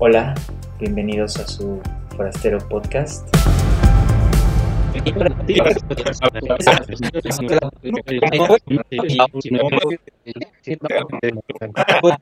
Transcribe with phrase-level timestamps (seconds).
[0.00, 0.34] Hola,
[0.80, 1.80] bienvenidos a su
[2.16, 3.28] Forastero Podcast.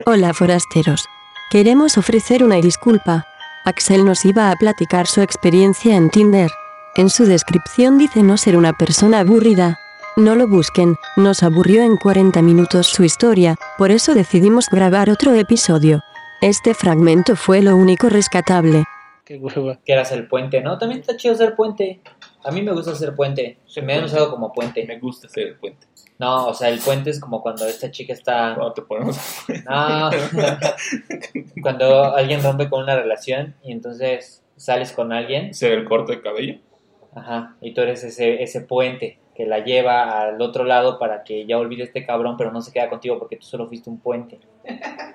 [0.05, 1.05] Hola forasteros.
[1.49, 3.25] Queremos ofrecer una disculpa.
[3.65, 6.51] Axel nos iba a platicar su experiencia en Tinder.
[6.95, 9.79] En su descripción dice no ser una persona aburrida.
[10.15, 15.33] No lo busquen, nos aburrió en 40 minutos su historia, por eso decidimos grabar otro
[15.33, 16.03] episodio.
[16.43, 18.83] Este fragmento fue lo único rescatable.
[19.23, 19.79] Qué hueva.
[19.85, 20.77] Que eras el puente, ¿no?
[20.77, 22.01] También está chido ser puente.
[22.43, 23.59] A mí me gusta ser puente.
[23.65, 24.85] Se me han usado como puente.
[24.85, 25.87] Me gusta ser el puente.
[26.19, 28.55] No, o sea, el puente es como cuando esta chica está...
[28.55, 29.17] Cuando te ponemos
[29.69, 30.09] No,
[31.61, 36.21] cuando alguien rompe con una relación y entonces sales con alguien, ser el corte de
[36.21, 36.59] cabello.
[37.15, 41.45] ajá, y tú eres ese, ese puente que la lleva al otro lado para que
[41.45, 44.39] ya olvide este cabrón, pero no se queda contigo porque tú solo fuiste un puente.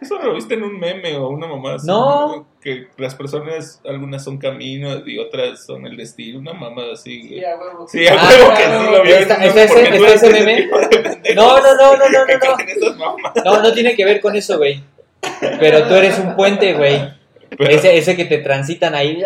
[0.01, 2.47] Eso lo viste en un meme o una mamá así, No.
[2.61, 6.39] Que las personas, algunas son caminos y otras son el destino.
[6.39, 7.27] Una mamá así.
[7.29, 7.43] güey.
[7.89, 9.11] Sí, a Ah, huevo que sí lo vi.
[9.13, 10.69] ¿Está- no está ese- está meme?
[11.35, 13.17] No, no, no, no, no, no, no.
[13.45, 14.83] No, no tiene que ver con eso, güey.
[15.59, 17.01] Pero tú eres un puente, güey.
[17.57, 19.23] Pero- Ese, ese que te transitan ahí.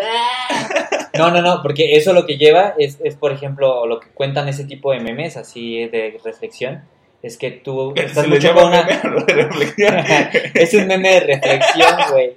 [1.17, 4.47] No, no, no, porque eso lo que lleva es, es, por ejemplo, lo que cuentan
[4.49, 6.83] ese tipo de memes, así de reflexión,
[7.23, 8.81] es que tú estás mucho con una...
[10.53, 12.35] es un meme de reflexión, güey.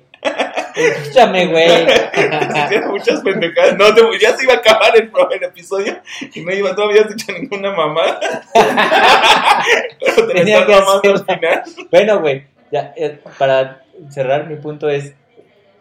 [0.75, 1.69] Escúchame, güey.
[2.91, 3.77] Muchas pendejadas.
[3.79, 5.99] No, te- ya se iba a acabar el, el episodio
[6.35, 8.19] y no iba, no habías dicho ninguna mamá.
[10.01, 11.63] Pero te Tenía estás que al final.
[11.91, 15.15] Bueno, güey, ya, eh, para cerrar mi punto es,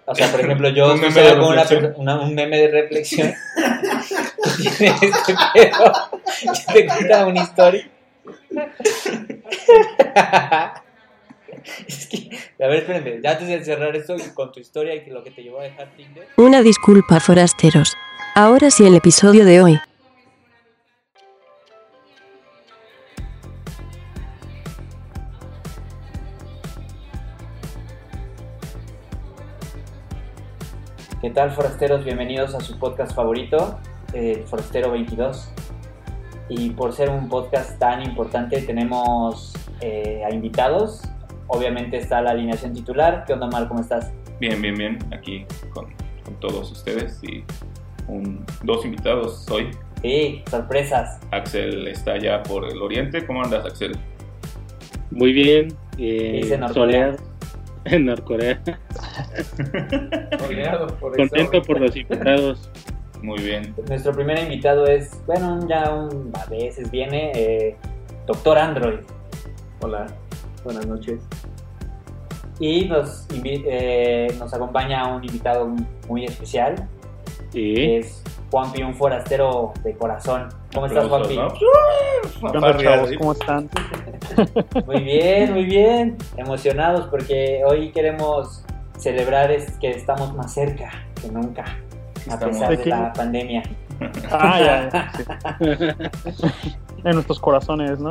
[0.06, 1.66] o sea, por ejemplo, yo Un meme de una,
[1.98, 3.34] una- un meme de reflexión.
[4.64, 5.94] que tiene este pedo,
[6.74, 7.90] te cuenta una historia.
[11.88, 12.30] es que,
[12.64, 15.44] a ver, espérenme, ya antes de cerrar esto con tu historia y lo que te
[15.44, 16.28] llevó a dejar Tinder.
[16.38, 17.96] Una disculpa forasteros.
[18.34, 19.80] Ahora sí el episodio de hoy.
[31.22, 32.04] ¿Qué tal, forasteros?
[32.04, 33.80] Bienvenidos a su podcast favorito,
[34.14, 35.55] eh, Forastero 22.
[36.50, 41.02] Y por ser un podcast tan importante, tenemos eh, a invitados.
[41.48, 43.24] Obviamente está la alineación titular.
[43.26, 43.68] ¿Qué onda, Mar?
[43.68, 44.12] ¿Cómo estás?
[44.40, 45.00] Bien, bien, bien.
[45.12, 45.86] Aquí con,
[46.24, 47.44] con todos ustedes y
[48.08, 49.72] un, dos invitados hoy.
[50.02, 51.20] Sí, sorpresas.
[51.32, 53.26] Axel está allá por el oriente.
[53.26, 53.94] ¿Cómo andas, Axel?
[55.10, 55.70] Muy bien.
[55.98, 57.16] Eh, Dice Norcorea.
[57.16, 57.36] soleado
[57.86, 58.62] En Norcorea.
[61.16, 62.70] Contento por los invitados.
[63.22, 63.74] Muy bien.
[63.88, 67.76] Nuestro primer invitado es, bueno, ya un, a veces viene, eh,
[68.26, 69.00] Doctor Android.
[69.82, 70.08] Hola,
[70.64, 71.22] buenas noches.
[72.60, 75.68] Y nos, eh, nos acompaña un invitado
[76.08, 76.88] muy especial,
[77.52, 77.74] Sí.
[77.74, 80.50] que es Juanpi, un forastero de corazón.
[80.74, 81.36] ¿Cómo estás, Juanpi?
[81.36, 81.48] ¿no?
[83.18, 83.70] ¿Cómo están?
[84.86, 86.18] Muy bien, muy bien.
[86.36, 88.66] Emocionados porque hoy queremos
[88.98, 91.66] celebrar es que estamos más cerca que nunca,
[92.30, 93.64] a pesar ¿De la pandemia.
[94.32, 95.12] Ah, ya, ya,
[96.32, 96.48] sí.
[97.04, 98.10] En nuestros corazones, ¿no?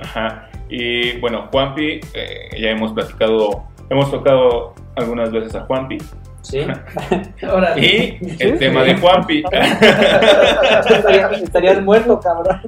[0.00, 0.48] Ajá.
[0.68, 5.98] Y bueno, Juanpi, eh, ya hemos platicado, hemos tocado algunas veces a Juanpi.
[6.42, 6.60] ¿Sí?
[7.76, 9.42] Y el tema de Juanpi.
[10.88, 12.60] Estarías, estarías muerto, cabrón.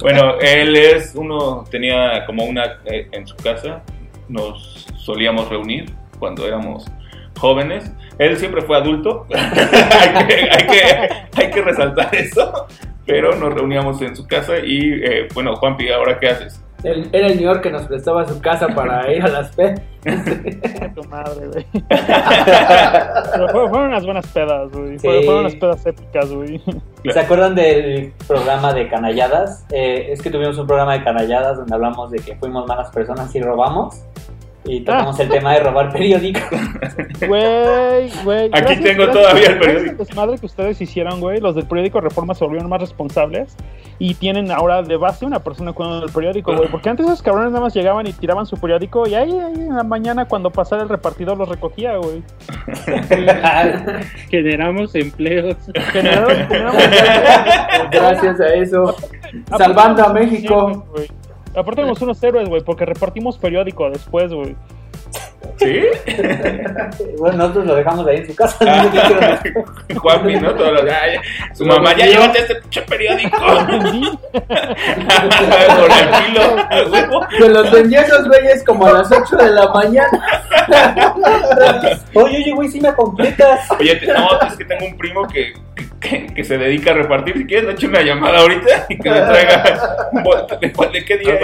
[0.00, 3.82] bueno, él es uno, tenía como una eh, en su casa,
[4.28, 6.86] nos solíamos reunir cuando éramos
[7.38, 7.90] jóvenes.
[8.18, 12.66] Él siempre fue adulto, hay, que, hay, que, hay que resaltar eso,
[13.06, 16.62] pero nos reuníamos en su casa y eh, bueno, Juanpi, ¿ahora qué haces?
[16.82, 19.80] El- era el señor que nos prestaba su casa para ir a las pedas.
[20.94, 21.66] Tu madre, güey.
[23.32, 24.98] Pero fue- fueron unas buenas pedas, güey.
[24.98, 25.06] Sí.
[25.24, 26.60] Fueron unas pedas épicas, güey.
[27.12, 29.66] ¿Se acuerdan del programa de canalladas?
[29.72, 33.34] Eh, es que tuvimos un programa de canalladas donde hablamos de que fuimos malas personas
[33.34, 34.02] y robamos.
[34.68, 36.42] Y tocamos el tema de robar periódicos.
[37.26, 38.50] Güey, güey.
[38.52, 39.90] Aquí tengo todavía el periódico.
[39.92, 41.40] al desmadre que ustedes hicieron, güey.
[41.40, 43.56] Los del periódico Reforma se volvieron más responsables
[43.98, 46.68] y tienen ahora de base una persona cuidando el periódico, güey.
[46.68, 49.74] Porque antes esos cabrones nada más llegaban y tiraban su periódico y ahí, ahí en
[49.76, 52.22] la mañana cuando pasara el repartidor los recogía, güey.
[54.30, 55.56] Generamos empleos.
[55.92, 56.76] Generaron- generaron-
[57.90, 58.94] Gracias a eso.
[59.56, 60.84] Salvando a México.
[60.94, 61.08] güey.
[61.56, 64.54] Aparte somos unos héroes, güey, porque repartimos periódico después, güey.
[65.58, 65.82] ¿Sí?
[67.18, 68.56] bueno, nosotros lo dejamos ahí en su casa.
[68.60, 68.90] Ah,
[70.72, 71.16] los- ay,
[71.54, 73.38] su mamá, ya llévate este pinche periódico.
[75.76, 77.38] Por el.
[77.38, 80.08] Se los vendía a esos güeyes como a las 8 de la mañana.
[82.14, 83.70] Oye, oye, güey, sí me completas.
[83.78, 85.54] Oye, te- no, es que tengo un primo que,
[86.00, 87.36] que, que se dedica a repartir.
[87.38, 89.62] Si quieres, le echo una llamada ahorita y que me traiga
[90.60, 91.38] de, de qué día.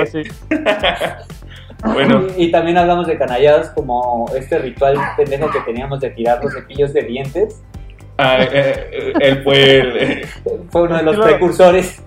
[1.84, 6.42] Bueno, Y, y también hablamos de canalladas como este ritual pendejo que teníamos de tirar
[6.42, 7.62] los cepillos de dientes.
[8.18, 9.96] ah, eh, eh, él fue el.
[9.96, 10.26] eh,
[10.70, 12.02] Fue uno de los Estilo- precursores.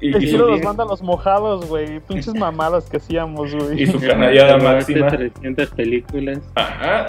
[0.00, 2.00] y, El y los manda los mojados, güey.
[2.00, 3.82] Pinches mamadas que hacíamos, güey.
[3.82, 5.08] y su canallada máxima.
[5.08, 6.40] 300 películas.
[6.56, 7.06] Ajá.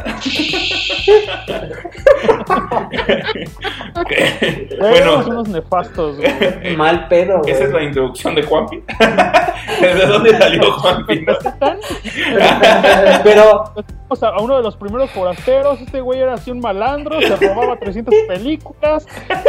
[4.79, 6.75] Éramos bueno, unos nefastos, güey.
[6.77, 7.51] Mal pedo, güey.
[7.53, 8.83] esa es la introducción de Juanpi.
[9.81, 11.21] ¿Desde dónde salió Juanpi?
[11.21, 11.33] no?
[13.23, 13.63] Pero,
[14.07, 17.35] O sea, a uno de los primeros forasteros, este güey era así un malandro, se
[17.35, 19.07] robaba 300 películas,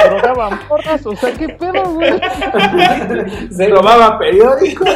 [0.09, 2.13] drogaba morras, o sea, ¿qué pedo, güey?
[3.51, 4.89] se, Robaba periódicos.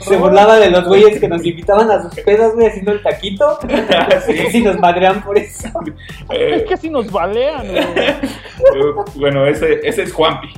[0.00, 3.58] se burlaba de los güeyes que nos invitaban a sus pedas, güey, haciendo el taquito.
[4.26, 4.38] Sí.
[4.50, 5.68] Sí, nos madrean por eso.
[5.86, 5.92] Es
[6.30, 7.84] Eh, que así nos balean, güey.
[9.16, 10.48] bueno, ese, ese es Juanpi.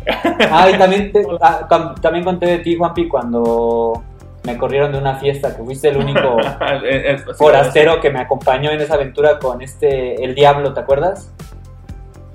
[0.50, 4.02] Ah, y también, te- ah, tam- también conté de ti, Juanpi, cuando
[4.44, 6.38] me corrieron de una fiesta, que fuiste el único
[6.84, 11.32] Eh, eh, forastero que me acompañó en esa aventura con este, el Diablo, ¿te acuerdas?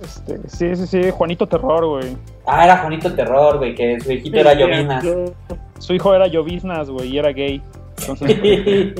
[0.04, 2.16] Este, sí, sí, sí, Juanito Terror, güey.
[2.46, 5.04] Ah, era Juanito Terror, güey, que su hijito era Llovinas.
[5.80, 7.62] Su hijo era lloviznas, güey, y era gay.
[8.08, 8.38] Entonces,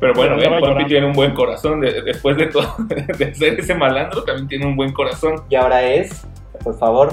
[0.00, 0.86] Pero bueno, eh, Juanpi llorando.
[0.88, 1.80] tiene un buen corazón.
[1.80, 2.66] de- después de todo,
[3.18, 5.42] de ser ese malandro, también tiene un buen corazón.
[5.48, 6.26] y ahora es,
[6.62, 7.12] por favor,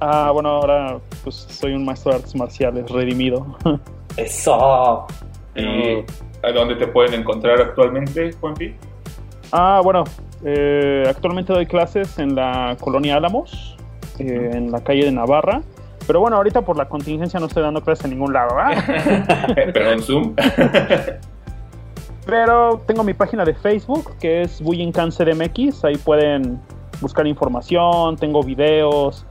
[0.00, 3.56] ah, bueno, ahora pues soy un maestro de artes marciales redimido.
[4.16, 5.06] eso.
[5.54, 6.04] ¿Y
[6.46, 8.74] a dónde te pueden encontrar actualmente, Juanpi?
[9.50, 10.04] Ah, bueno,
[10.44, 13.76] eh, actualmente doy clases en la colonia Álamos,
[14.18, 15.62] eh, en la calle de Navarra.
[16.08, 19.52] Pero bueno, ahorita por la contingencia no estoy dando clases en ningún lado, ¿verdad?
[19.74, 20.34] Pero en Zoom.
[22.26, 25.84] Pero tengo mi página de Facebook que es Bullying Cancer MX.
[25.84, 26.58] Ahí pueden
[27.02, 29.26] buscar información, tengo videos,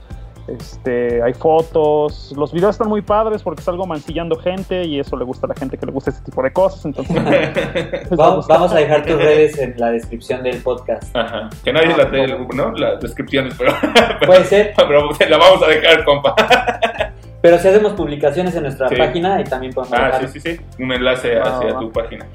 [0.48, 2.34] este, hay fotos.
[2.36, 5.56] Los videos están muy padres porque salgo mancillando gente y eso le gusta a la
[5.56, 6.86] gente que le gusta ese tipo de cosas.
[6.86, 7.16] Entonces,
[8.10, 8.18] gustar.
[8.48, 11.16] vamos a dejar tus redes en la descripción del podcast.
[11.16, 11.50] Ajá.
[11.64, 12.72] Que nadie la dé, ¿no?
[12.72, 13.74] Las descripciones, pero,
[14.26, 16.36] Puede ser, pero la vamos a dejar, compa.
[17.42, 18.96] pero si hacemos publicaciones en nuestra Sí.
[18.96, 20.84] página y también podemos Ah, dejar- sí, sí, sí.
[20.84, 22.26] Un enlace Ah, hacia tu página.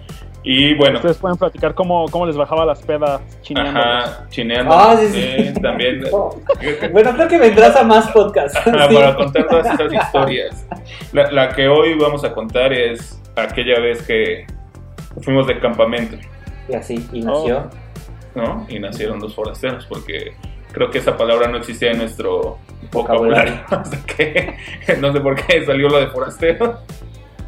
[0.44, 3.78] Y bueno, Ustedes pueden platicar cómo, cómo les bajaba las pedas chineando.
[3.80, 4.72] ajá, chineando.
[4.74, 5.20] Ah, sí, sí.
[5.20, 6.02] eh, también.
[6.92, 8.56] Bueno, creo que vendrás a más podcasts.
[8.58, 8.94] Ajá, Sí.
[8.94, 10.66] para contar todas esas historias.
[11.12, 14.46] La, la que hoy vamos a contar es aquella vez que
[15.20, 16.16] fuimos de campamento,
[16.68, 17.68] Y así, y nació.
[18.34, 18.66] ¿no?
[18.68, 20.32] Y nacieron los forasteros, porque
[20.72, 22.58] creo que esa palabra no existía en nuestro
[22.90, 23.60] vocabulario.
[23.68, 24.56] Hasta que
[25.00, 26.78] no sé por qué salió lo de forastero.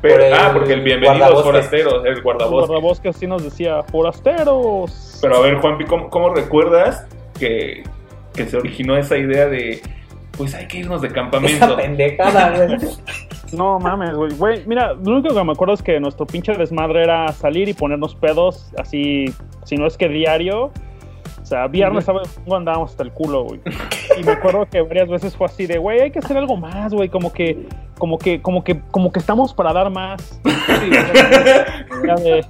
[0.05, 1.47] Pero, Por el ah, porque el bienvenido guardabosques.
[1.47, 2.69] forasteros, el El guardabosques.
[2.69, 5.19] guardabosques así nos decía, forasteros.
[5.23, 7.07] Pero a ver, Juanpi, ¿cómo, cómo recuerdas
[7.39, 7.85] que,
[8.35, 9.81] que se originó esa idea de,
[10.37, 11.77] pues hay que irnos de Esa campamento?
[11.77, 12.79] pendejada, güey.
[13.53, 14.33] No mames, güey.
[14.37, 17.73] Güey, mira, lo único que me acuerdo es que nuestro pinche desmadre era salir y
[17.73, 19.27] ponernos pedos así,
[19.65, 20.73] si no es que diario.
[21.45, 23.61] O sea, viernes, sábado, domingo andábamos hasta el culo, güey.
[24.19, 26.95] Y me acuerdo que varias veces fue así de, güey, hay que hacer algo más,
[26.95, 27.11] güey.
[27.11, 30.41] Como que, como que, como que, como que estamos para dar más.
[32.03, 32.47] Era de,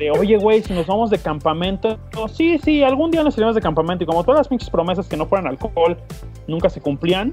[0.00, 2.00] de, oye, güey, si nos vamos de campamento.
[2.14, 4.02] No, sí, sí, algún día nos iremos de campamento.
[4.02, 5.96] Y como todas las pinches promesas que no fueran alcohol
[6.48, 7.32] nunca se cumplían,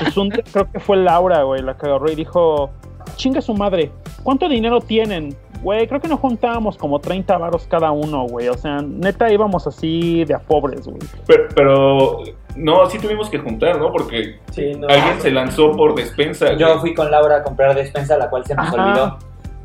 [0.00, 2.68] pues un día creo que fue Laura, güey, la que agarró y dijo,
[3.14, 3.92] chinga su madre,
[4.24, 5.36] ¿cuánto dinero tienen?
[5.62, 8.48] Güey, creo que nos juntábamos como 30 varos cada uno, güey.
[8.48, 10.98] O sea, neta íbamos así de a pobres, güey.
[11.26, 12.16] Pero, pero,
[12.56, 13.92] no, sí tuvimos que juntar, ¿no?
[13.92, 14.88] Porque Sí, no.
[14.88, 16.52] alguien se lanzó por despensa.
[16.54, 16.78] Yo güey.
[16.80, 18.84] fui con Laura a comprar despensa, la cual se nos Ajá.
[18.90, 19.18] olvidó.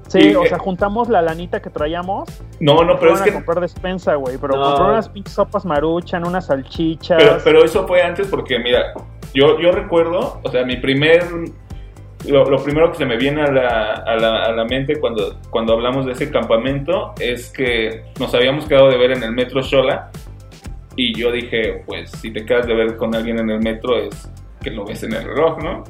[0.07, 2.29] Sí, Y, o eh, sea, juntamos la lanita que traíamos.
[2.61, 3.33] No, no, pero es a que...
[3.33, 4.37] comprar despensa, güey.
[4.37, 4.63] Pero No.
[4.63, 7.17] compró unas pinches sopas maruchan, unas salchichas.
[7.21, 8.93] Pero, pero eso fue antes porque, mira,
[9.33, 11.25] yo, yo recuerdo, o sea, mi primer
[12.25, 15.39] lo, lo primero que se me viene a la, a la, a la mente cuando,
[15.49, 19.61] cuando hablamos de ese campamento es que nos habíamos quedado de ver en el metro
[19.61, 20.11] Shola
[20.95, 24.29] y yo dije, pues si te quedas de ver con alguien en el metro es
[24.61, 25.83] que lo ves en el reloj, ¿no?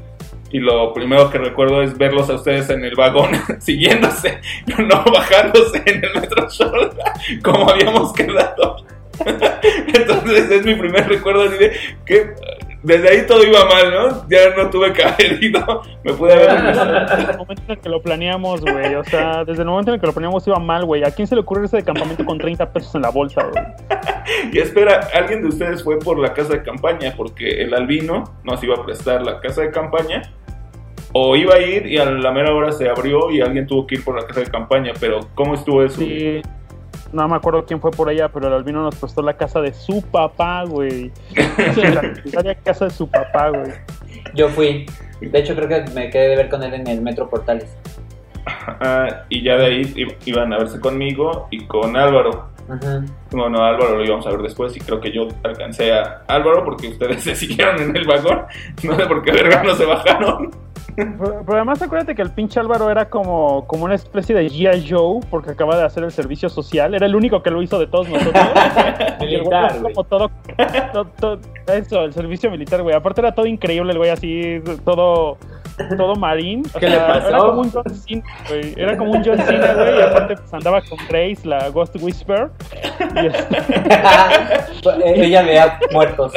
[0.51, 4.39] Y lo primero que recuerdo es verlos a ustedes en el vagón siguiéndose,
[4.77, 8.85] no bajándose en el metro Shola como habíamos quedado.
[9.25, 11.71] Entonces es mi primer recuerdo así de
[12.05, 12.33] que
[12.87, 14.29] desde ahí todo iba mal, ¿no?
[14.29, 16.49] Ya no tuve que haber ido, me pude haber
[17.17, 18.95] Desde el momento en el que lo planeamos, güey.
[18.95, 21.03] O sea, desde el momento en el que lo planeamos iba mal, güey.
[21.03, 23.63] ¿A quién se le ocurre ese de campamento con 30 pesos en la bolsa, güey?
[24.51, 28.61] Y espera, alguien de ustedes fue por la casa de campaña porque el albino nos
[28.61, 30.21] iba a prestar la casa de campaña.
[31.13, 33.95] O iba a ir y a la mera hora se abrió y alguien tuvo que
[33.95, 34.93] ir por la casa de campaña.
[34.99, 35.99] Pero, ¿cómo estuvo eso?
[35.99, 36.41] Sí.
[37.11, 39.73] No me acuerdo quién fue por ella, pero el albino nos prestó la casa de
[39.73, 41.11] su papá, güey.
[42.33, 43.71] la casa de su papá, güey.
[44.33, 44.85] Yo fui.
[45.21, 47.75] De hecho, creo que me quedé de ver con él en el Metro Portales.
[48.45, 52.49] Ah, y ya de ahí iban a verse conmigo y con Álvaro.
[52.69, 53.03] Ajá.
[53.31, 56.89] Bueno, Álvaro lo íbamos a ver después y creo que yo alcancé a Álvaro porque
[56.89, 58.43] ustedes se siguieron en el vagón.
[58.83, 60.51] No sé por qué verga no se bajaron.
[60.97, 64.89] Pero, pero además acuérdate que el pinche Álvaro era como, como una especie de G.I.
[64.89, 66.95] Joe porque acaba de hacer el servicio social.
[66.95, 68.43] Era el único que lo hizo de todos nosotros.
[69.19, 70.31] El güey como todo,
[71.67, 72.95] Eso, servicio militar, güey.
[72.95, 75.37] Aparte era todo increíble el güey así, todo...
[75.95, 76.63] Todo marín.
[76.73, 77.27] O ¿Qué le pasó?
[77.27, 78.73] Era como un John Cena, güey.
[78.75, 79.99] Era como un John Cena, güey.
[79.99, 82.49] Y aparte pues, andaba con Grace, la Ghost Whisper.
[83.15, 83.57] Y este,
[85.23, 86.33] Ella veía muertos.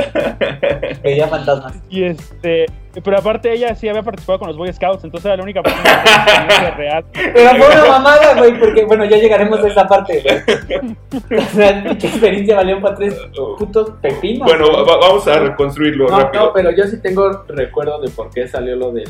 [1.02, 1.80] Veía fantasmas.
[1.88, 2.66] Y este,
[3.04, 5.82] pero aparte ella sí había participado con los Boy Scouts, entonces era la única persona
[5.84, 7.04] que tenía experiencia real.
[7.12, 10.96] Pero fue una mamada, güey, porque bueno, ya llegaremos a esa parte, güey.
[11.40, 13.14] O sea, experiencia valió para tres
[13.58, 14.48] putos pepinos.
[14.48, 16.46] Bueno, va- vamos a reconstruirlo No, rápido.
[16.46, 19.08] no, pero yo sí tengo recuerdo de por qué salió lo del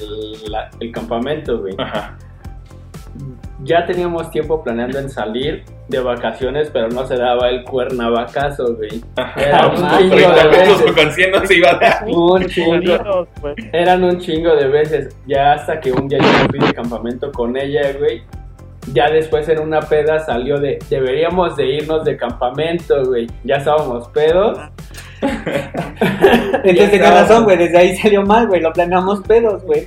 [0.51, 1.75] la- el campamento, güey.
[1.79, 2.19] Ajá.
[3.63, 9.03] Ya teníamos tiempo planeando en salir de vacaciones, pero no se daba el cuernavacazo, güey.
[9.37, 10.93] Era un Ah, chingo de veces.
[10.93, 12.05] con 100 no se iba a dar.
[12.09, 13.27] Un chingo.
[13.41, 13.55] Güey.
[13.73, 15.15] Eran un chingo de veces.
[15.27, 18.23] Ya hasta que un día yo me fui de campamento con ella, güey.
[18.95, 23.27] Ya después en una peda salió de deberíamos de irnos de campamento, güey.
[23.45, 24.59] Ya estábamos pedos.
[25.21, 29.87] Entonces tenía razón, güey, desde ahí salió mal, güey, lo planeamos pedos, güey.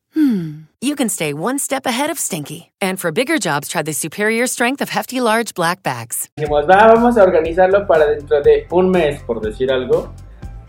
[0.13, 2.71] hmm, you can stay one step ahead of stinky.
[2.81, 6.29] And for bigger jobs, try the superior strength of Hefty Large Black Bags.
[6.37, 10.13] dijimos, va, vamos a organizarlo para dentro de un mes, por decir algo.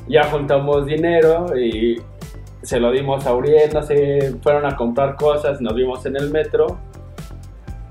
[0.08, 2.00] Ya juntamos dinero y
[2.62, 6.30] se lo dimos a Uriel, no sé, fueron a comprar cosas, nos vimos en el
[6.30, 6.78] metro.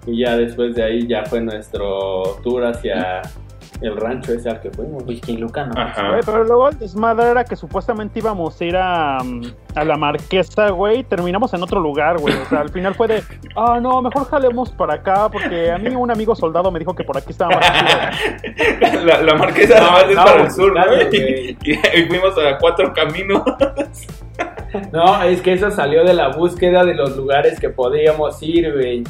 [0.06, 3.22] Y ya después de ahí ya fue nuestro tour hacia
[3.82, 5.04] el rancho ese al que fuimos.
[5.04, 5.80] Whisky Luca, ¿no?
[5.82, 6.10] Ajá.
[6.10, 9.42] Güey, pero luego el desmadre era que supuestamente íbamos a ir a, mm,
[9.76, 11.04] a la marquesa, güey.
[11.04, 12.34] Terminamos en otro lugar, güey.
[12.36, 13.24] O sea, al final fue de,
[13.56, 17.04] ah, no, mejor jalemos para acá, porque a mí un amigo soldado me dijo que
[17.04, 19.02] por aquí estaba más chido.
[19.06, 20.74] La, la marquesa No, además es no, para el sur, ¿no?
[20.74, 21.58] claro, Y, güey.
[21.96, 23.44] y fuimos a cuatro caminos.
[24.92, 29.04] No, es que eso salió de la búsqueda de los lugares que podíamos ir, güey.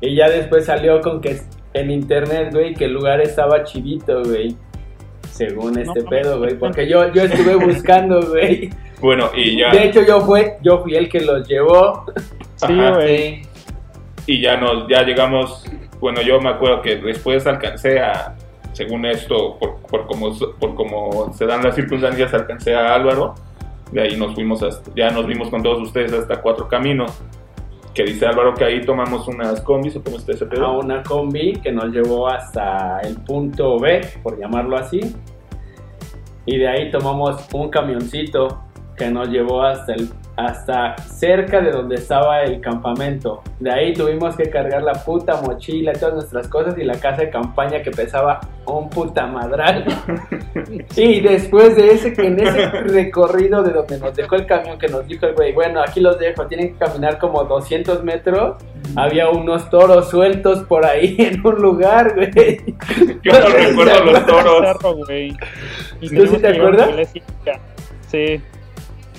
[0.00, 1.40] Y ya después salió con que
[1.74, 4.56] en internet, güey, que el lugar estaba chidito, güey.
[5.30, 6.56] Según este No, pedo, güey.
[6.56, 8.70] Porque yo, yo estuve buscando, güey.
[9.00, 12.06] Bueno, y ya, De hecho, yo fue, yo fui el que los llevó.
[12.56, 13.42] Sí, güey.
[13.42, 13.48] Sí.
[14.26, 15.68] y ya nos, ya llegamos.
[16.00, 18.36] Bueno, yo me acuerdo que después alcancé a,
[18.72, 23.34] según esto, por, por como por como se dan las circunstancias, alcancé a Álvaro.
[23.90, 27.12] De ahí nos fuimos hasta, ya nos vimos con todos ustedes hasta cuatro caminos.
[27.94, 30.66] Que dice Álvaro que ahí tomamos unas combis o cómo está ese pedo.
[30.66, 35.00] a una combi que nos llevó hasta el punto B, por llamarlo así.
[36.44, 38.60] Y de ahí tomamos un camioncito
[38.96, 43.42] que nos llevó hasta el hasta cerca de donde estaba el campamento.
[43.60, 47.30] De ahí tuvimos que cargar la puta mochila, todas nuestras cosas y la casa de
[47.30, 49.84] campaña que pesaba un puta madral.
[50.96, 54.88] y después de ese, que en ese recorrido de donde nos dejó el camión, que
[54.88, 58.56] nos dijo el güey, bueno, aquí los dejo, tienen que caminar como 200 metros.
[58.96, 62.60] Había unos toros sueltos por ahí en un lugar, güey.
[63.22, 64.60] Yo no recuerdo los toros.
[64.60, 65.36] Cerro, güey.
[66.00, 66.90] Y ¿Tú sí te acuerdas?
[68.08, 68.40] Sí.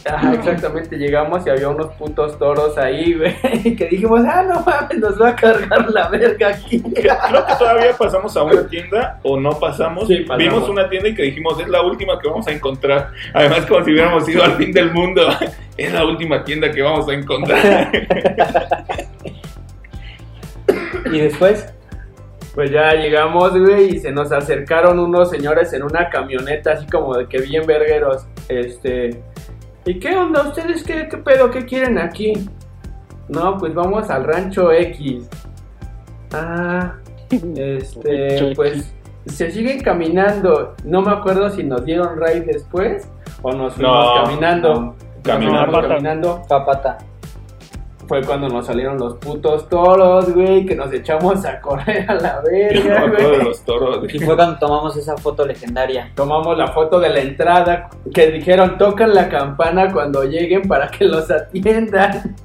[0.05, 4.99] Ajá, exactamente, llegamos y había unos putos toros ahí, güey, que dijimos, ah, no mames,
[4.99, 6.79] nos va a cargar la verga aquí.
[6.95, 10.07] Creo que todavía pasamos a una tienda o no pasamos.
[10.07, 10.37] Sí, pasamos.
[10.37, 13.11] Vimos una tienda y que dijimos, es la última que vamos a encontrar.
[13.33, 15.27] Además, como si hubiéramos ido al fin del mundo.
[15.77, 17.91] Es la última tienda que vamos a encontrar.
[21.11, 21.73] Y después,
[22.53, 27.17] Pues ya llegamos, güey, y se nos acercaron unos señores en una camioneta, así como
[27.17, 28.25] de que bien vergueros.
[28.47, 29.21] Este,
[29.85, 30.47] ¿y qué onda?
[30.47, 31.49] ¿Ustedes qué, qué pedo?
[31.51, 32.33] ¿Qué quieren aquí?
[33.29, 35.27] No, pues vamos al rancho X.
[36.33, 36.93] Ah,
[37.55, 38.93] este, pues
[39.25, 40.75] se siguen caminando.
[40.83, 43.09] No me acuerdo si nos dieron ride después
[43.41, 44.73] o nos fuimos No, caminando.
[44.73, 45.71] no, Nos caminando.
[45.71, 46.41] fuimos caminando.
[46.47, 46.97] papata.
[48.07, 52.41] Fue cuando nos salieron los putos toros, güey, que nos echamos a correr a la
[52.41, 53.43] verga, de güey.
[53.43, 54.13] los toros.
[54.13, 56.11] Y fue cuando tomamos esa foto legendaria.
[56.15, 61.05] Tomamos la foto de la entrada, que dijeron, tocan la campana cuando lleguen para que
[61.05, 62.35] los atiendan.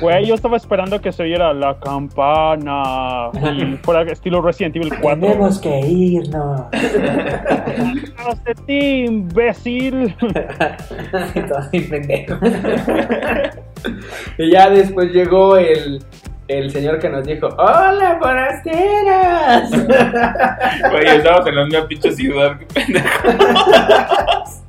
[0.00, 5.20] Güey, yo estaba esperando que se oyera la campana y fuera estilo Resident Evil 4.
[5.20, 6.62] Tenemos que irnos.
[8.16, 10.16] ¡Hazte ti, imbécil!
[14.38, 16.02] Y ya después llegó el,
[16.58, 19.70] el señor que nos dijo, ¡Hola, forasteras!
[20.90, 24.62] Güey, estábamos en la misma pinche ciudad, qué pendejos.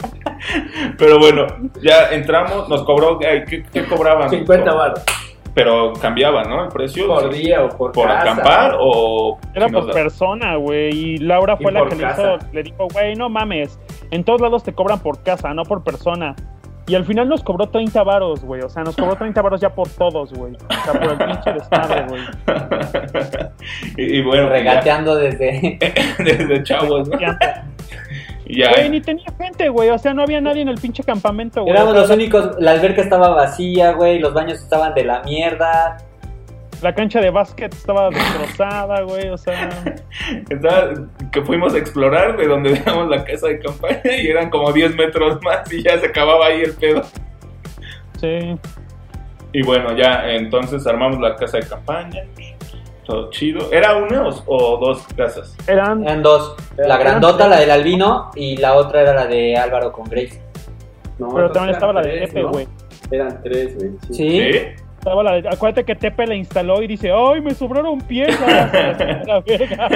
[0.97, 1.47] Pero bueno,
[1.81, 4.29] ya entramos, nos cobró, ¿qué, qué cobraban?
[4.29, 5.01] 50 baros.
[5.53, 6.63] Pero cambiaba, ¿no?
[6.63, 7.07] El precio.
[7.07, 8.21] Por día o por, ¿Por casa.
[8.21, 9.38] acampar o.?
[9.53, 10.89] Era por da- persona, güey.
[10.97, 13.77] Y Laura Y fue la que le hizo, le dijo, güey, no mames.
[14.11, 16.35] En todos lados te cobran por casa, no por persona.
[16.88, 18.61] Y al final nos cobró 30 varos, güey.
[18.61, 20.53] O sea, nos cobró 30 varos ya por todos, güey.
[20.55, 22.21] O sea, por el pinche desmadre, güey.
[23.97, 25.77] y, y bueno, Regateando desde.
[25.79, 27.17] ya, desde chavos, ¿no?
[28.47, 28.71] Ya.
[28.71, 29.91] Güey, ni tenía gente, güey.
[29.91, 31.73] O sea, no había nadie en el pinche campamento, güey.
[31.73, 32.55] Éramos los únicos.
[32.59, 34.19] La alberca estaba vacía, güey.
[34.19, 36.00] Los baños estaban de la mierda.
[36.81, 39.29] La cancha de básquet estaba destrozada, güey.
[39.29, 39.69] O sea,
[40.50, 40.93] Estaba-
[41.31, 44.95] que fuimos a explorar de donde dejamos la casa de campaña y eran como 10
[44.95, 47.03] metros más y ya se acababa ahí el pedo.
[48.19, 48.57] sí.
[49.53, 52.23] Y bueno, ya entonces armamos la casa de campaña.
[53.05, 53.69] Todo chido.
[53.73, 55.57] ¿Era una o, o dos casas?
[55.67, 56.03] Eran.
[56.03, 56.55] Eran dos.
[56.77, 58.31] La grandota, la del albino.
[58.35, 60.41] Y la otra era la de Álvaro con Grace.
[61.20, 62.50] No, Pero también estaba la de ¿no?
[62.51, 62.65] güey.
[63.11, 63.91] Eran tres, güey.
[64.11, 64.13] sí.
[64.13, 64.51] ¿Sí?
[65.01, 68.72] Estaba la Acuérdate que Tepe la instaló y dice, ¡ay, me sobraron piezas!
[69.25, 69.90] La verga.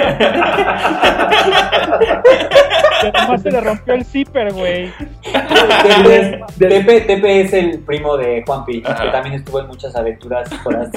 [3.14, 4.90] Nomás se le rompió el zipper, güey.
[5.22, 9.04] Tepe, Tepe, Tepe es el primo de Juanpi, Ajá.
[9.04, 10.50] que también estuvo en muchas aventuras.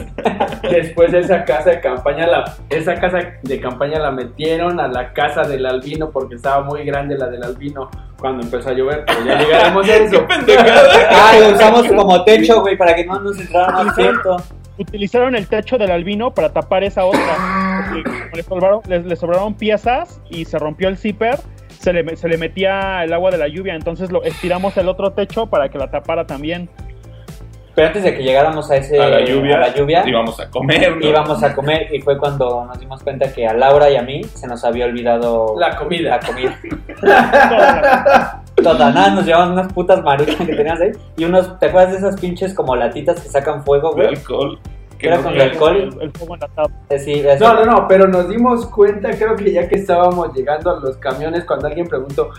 [0.63, 5.43] Después esa casa de campaña, la, esa casa de campaña la metieron a la casa
[5.43, 9.03] del albino porque estaba muy grande la del albino cuando empezó a llover.
[9.05, 10.25] Pero ya llegaremos a eso.
[11.11, 13.97] Ah, lo usamos como techo, güey, para que no nos entrara más
[14.77, 17.83] Utilizaron el techo del albino para tapar esa otra.
[17.93, 21.39] Porque como le sobraron, sobraron piezas y se rompió el zipper.
[21.79, 25.13] Se le, se le metía el agua de la lluvia, entonces lo estiramos el otro
[25.13, 26.69] techo para que la tapara también.
[27.75, 29.55] Pero antes de que llegáramos a ese a la lluvia.
[29.57, 30.97] a la lluvia, Íbamos a comer.
[30.97, 31.05] ¿no?
[31.07, 34.23] íbamos a comer y fue cuando nos dimos cuenta que a Laura y a mí
[34.23, 36.17] se nos había olvidado La comida.
[36.17, 36.59] la comida.
[38.55, 41.91] Toda Total, nada, nos llevaban unas putas maruchas que tenías ahí y unos, ¿te acuerdas
[41.93, 44.07] de esas pinches como latitas que sacan fuego, De güey?
[44.09, 44.59] alcohol.
[44.97, 45.77] Que Era con la- trae- alcohol.
[45.77, 46.69] El, el fuego enlatado.
[46.89, 47.45] Eh, Sí, eso.
[47.53, 50.97] No, no, no, pero nos dimos cuenta, creo que ya que estábamos llegando a los
[50.97, 52.31] camiones, cuando alguien preguntó,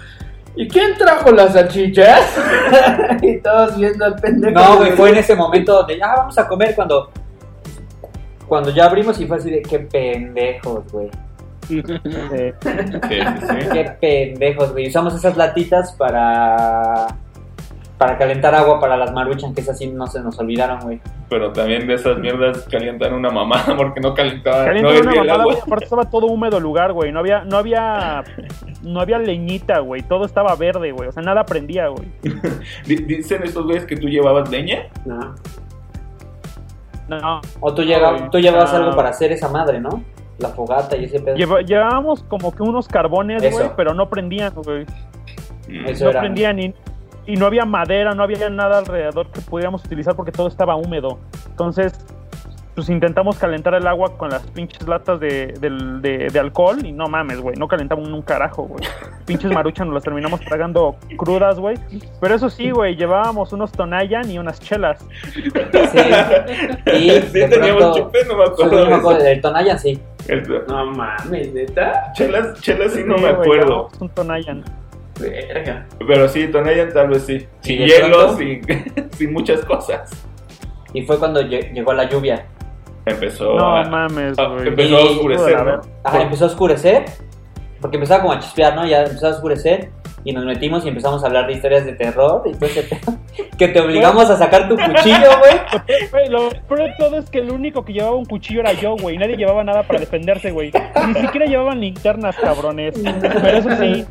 [0.57, 2.37] ¿y quién trajo las salchichas?
[3.23, 4.59] y todos viendo al pendejo.
[4.59, 7.11] No, güey, fue en ese momento donde ya vamos a comer cuando
[8.51, 11.11] cuando ya abrimos y fue así de qué pendejos, güey.
[11.71, 13.69] Sí, sí, sí.
[13.73, 14.89] Qué pendejos, güey.
[14.89, 17.07] Usamos esas latitas para
[18.01, 21.03] para calentar agua para las maruchan, que esas sí no se nos olvidaron, güey.
[21.29, 24.65] Pero también de esas mierdas calientan una mamada porque no calentaba.
[24.65, 25.45] Calienta no una mamada, agua.
[25.45, 25.59] güey.
[25.59, 27.13] Aparte estaba todo húmedo el lugar, güey.
[27.13, 28.25] No había, no había,
[28.83, 30.01] no había leñita, güey.
[30.01, 31.11] Todo estaba verde, güey.
[31.11, 32.09] O sea, nada prendía, güey.
[32.87, 34.87] Di- Dicen estos güeyes que tú llevabas leña.
[35.05, 35.35] No.
[37.09, 37.41] No.
[37.61, 37.83] O tú,
[38.31, 40.03] tú llevabas algo para hacer esa madre, ¿no?
[40.39, 41.37] La fogata y ese pedo.
[41.37, 44.87] Lleva- llevábamos como que unos carbones, güey, pero no prendían, güey.
[45.69, 45.87] Mm.
[45.87, 46.21] Eso No era.
[46.21, 46.75] prendían y,
[47.27, 51.19] y no había madera, no había nada alrededor que pudiéramos utilizar porque todo estaba húmedo.
[51.49, 51.93] Entonces,
[52.75, 56.93] pues intentamos calentar el agua con las pinches latas de, del- de- de alcohol y
[56.93, 58.85] no mames, güey, no calentamos un carajo, güey.
[59.27, 61.77] Pinches maruchas nos las terminamos tragando crudas, güey.
[62.21, 65.05] Pero eso sí, güey, llevábamos unos Tonayan y unas chelas.
[65.35, 65.43] Sí.
[66.97, 68.95] Y Sí, teníamos pronto, chupe, no me Sí, acuerdo.
[68.95, 69.25] acuerdo eso.
[69.25, 70.01] del Tonayan, sí.
[70.29, 72.13] El- No mames, neta.
[72.15, 73.89] Chelas, chelas sí no Sí, me acuerdo.
[73.99, 74.65] un Tonayan.
[75.21, 75.87] Verga.
[76.07, 77.47] Pero sí, Tonayan tal vez sí.
[77.65, 78.63] Y Sin pronto- sin,
[79.13, 80.11] sin muchas cosas.
[80.93, 82.47] Y fue cuando lle- llegó la lluvia.
[83.07, 85.75] Empezó No a, mames, a- empezó a Y- oscurecer, a ver.
[85.77, 85.81] ¿no?
[86.05, 87.05] Ajá, empezó a oscurecer.
[87.81, 88.87] Porque empezaba como a chispear, ¿no?
[88.87, 89.91] Ya empezó a oscurecer.
[90.23, 93.17] Y nos metimos y empezamos a hablar de historias de terror y todo ese pedo.
[93.57, 95.61] Que te obligamos a sacar tu cuchillo, güey.
[96.11, 98.97] Güey, lo peor de todo es que el único que llevaba un cuchillo era yo,
[98.97, 99.17] güey.
[99.17, 100.71] Nadie llevaba nada para defenderse, güey.
[101.09, 102.95] Ni siquiera llevaban linternas, cabrones.
[103.03, 104.05] Pero eso sí,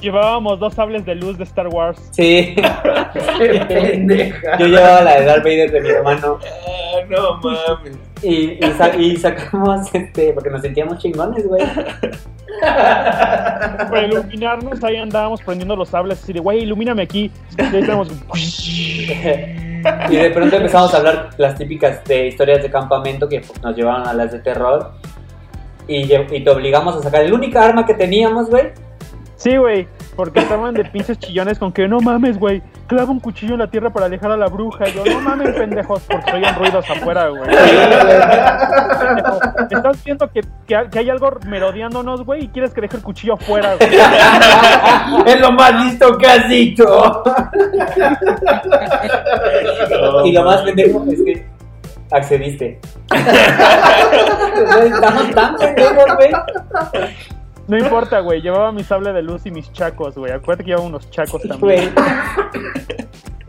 [0.00, 1.98] llevábamos dos sables de luz de Star Wars.
[2.12, 2.54] Sí.
[3.38, 4.58] Qué pendeja.
[4.58, 6.38] Yo llevaba la de Darth Vader de mi hermano.
[6.42, 7.96] Ah, no mames.
[8.22, 11.62] Y, y, sa- y sacamos, este, porque nos sentíamos chingones, güey.
[12.60, 16.22] Para iluminarnos, ahí andábamos prendiendo los sables.
[16.22, 17.30] Así de, güey, ilumíname aquí.
[17.56, 18.08] Y ahí estábamos.
[20.10, 23.76] Y de pronto empezamos a hablar las típicas de historias de campamento que pues, nos
[23.76, 24.92] llevaban a las de terror.
[25.86, 28.72] Y, y te obligamos a sacar el única arma que teníamos, güey.
[29.38, 29.86] Sí, güey.
[30.16, 32.60] Porque estaban de pinches chillones con que no mames, güey.
[32.88, 34.88] Clava un cuchillo en la tierra para alejar a la bruja.
[34.88, 37.42] Y yo, no mames, pendejos, porque se oían ruidos afuera, güey.
[38.98, 39.38] Pendejo,
[39.70, 43.02] Estás viendo que, que, hay- que hay algo merodeándonos, güey, y quieres que deje el
[43.04, 43.90] cuchillo afuera, güey.
[45.26, 47.22] es lo más listo que has dicho.
[50.02, 51.46] No, Y lo más pendejo es que
[52.10, 52.80] accediste.
[54.84, 56.30] Estamos tan pendejos, güey.
[57.68, 58.40] No importa, güey.
[58.40, 60.32] Llevaba mi sable de luz y mis chacos, güey.
[60.32, 61.92] Acuérdate que llevaba unos chacos también.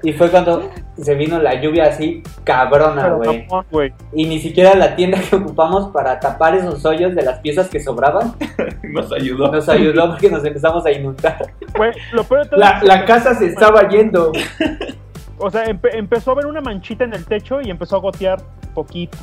[0.02, 3.10] Y fue cuando se vino la lluvia así cabrona,
[3.70, 3.94] güey.
[4.14, 7.80] Y ni siquiera la tienda que ocupamos para tapar esos hoyos de las piezas que
[7.82, 8.34] sobraban
[8.84, 9.52] Nos ayudó.
[9.52, 11.38] nos ayudó porque nos empezamos a inundar.
[12.14, 14.32] Lo peor de todo La, es que- la casa se estaba yendo.
[15.38, 18.42] O sea, empe- empezó a ver una manchita en el techo y empezó a gotear
[18.74, 19.18] poquito.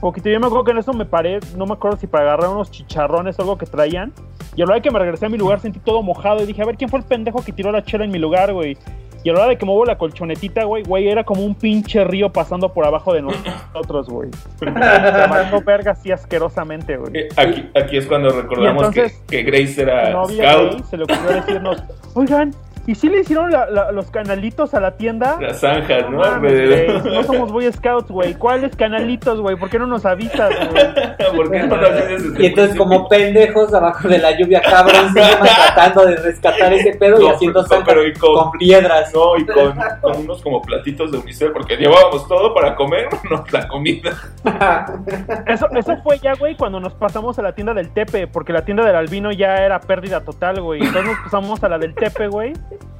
[0.00, 0.28] Poquito.
[0.30, 2.70] Yo me acuerdo que en eso me paré, no me acuerdo si para agarrar unos
[2.70, 4.12] chicharrones o algo que traían.
[4.56, 6.46] Y a la hora de que me regresé a mi lugar sentí todo mojado y
[6.46, 8.76] dije, a ver, ¿quién fue el pendejo que tiró la chela en mi lugar, güey?
[9.22, 12.02] Y a la hora de que muevo la colchonetita, güey, güey, era como un pinche
[12.04, 14.30] río pasando por abajo de nosotros, güey.
[14.58, 17.12] Se marcó verga así asquerosamente, güey.
[17.14, 20.30] Eh, Aquí, aquí es cuando recordamos entonces, que, que Grace era scout.
[20.72, 21.82] güey, se le ocurrió decirnos,
[22.14, 22.54] oigan,
[22.86, 25.36] ¿y si le hicieron la- la- los canalitos a la tienda?
[25.40, 26.18] Las zanjas, ¿no?
[26.18, 26.68] mames,
[27.02, 28.34] güey, no somos Boy Scouts, güey.
[28.34, 29.56] ¿Cuáles canalitos, güey?
[29.56, 30.84] ¿Por qué no nos avisas, güey?
[31.36, 36.06] ¿Por qué no haces desde Y entonces como pendejos abajo de la lluvia cabrón tratando
[36.06, 39.12] de rescatar ese pedo y No, haciendo zanjas pero y con- con piedras.
[39.14, 43.44] No, y con, con unos como platitos de unicel, porque llevábamos todo para comer, no
[43.52, 44.10] la comida.
[45.46, 48.64] Eso, eso fue ya, güey, cuando nos pasamos a la tienda del Tepe, porque la
[48.64, 50.80] tienda del Albino ya era pérdida total, güey.
[50.80, 52.52] Entonces nos pasamos a la del Tepe, güey.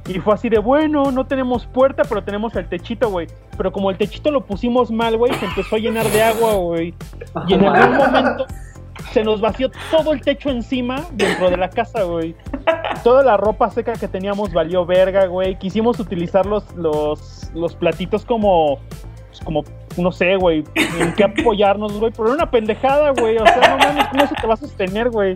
[0.07, 3.27] Y fue así de, bueno, no tenemos puerta, pero tenemos el techito, güey.
[3.55, 6.93] Pero como el techito lo pusimos mal, güey, se empezó a llenar de agua, güey.
[7.47, 8.45] Y en algún momento
[9.11, 12.35] se nos vació todo el techo encima dentro de la casa, güey.
[13.03, 15.57] Toda la ropa seca que teníamos valió verga, güey.
[15.57, 18.79] Quisimos utilizar los, los, los platitos como,
[19.27, 19.63] pues, como,
[19.97, 22.11] no sé, güey, en qué apoyarnos, güey.
[22.11, 23.37] Pero era una pendejada, güey.
[23.37, 25.35] O sea, no mames, ¿cómo eso te va a sostener, güey?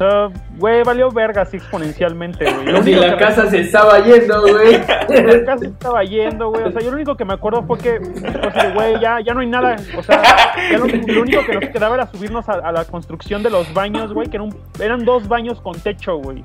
[0.00, 2.82] O sea, güey, valió verga así exponencialmente, güey.
[2.84, 4.78] Si la casa se estaba yendo, güey.
[5.26, 6.62] la casa estaba yendo, güey.
[6.64, 9.40] O sea, yo lo único que me acuerdo fue que, pues, güey, ya, ya no
[9.40, 9.76] hay nada.
[9.98, 10.22] O sea,
[10.70, 13.74] ya lo, lo único que nos quedaba era subirnos a, a la construcción de los
[13.74, 16.40] baños, güey, que era un- eran dos baños con techo, güey.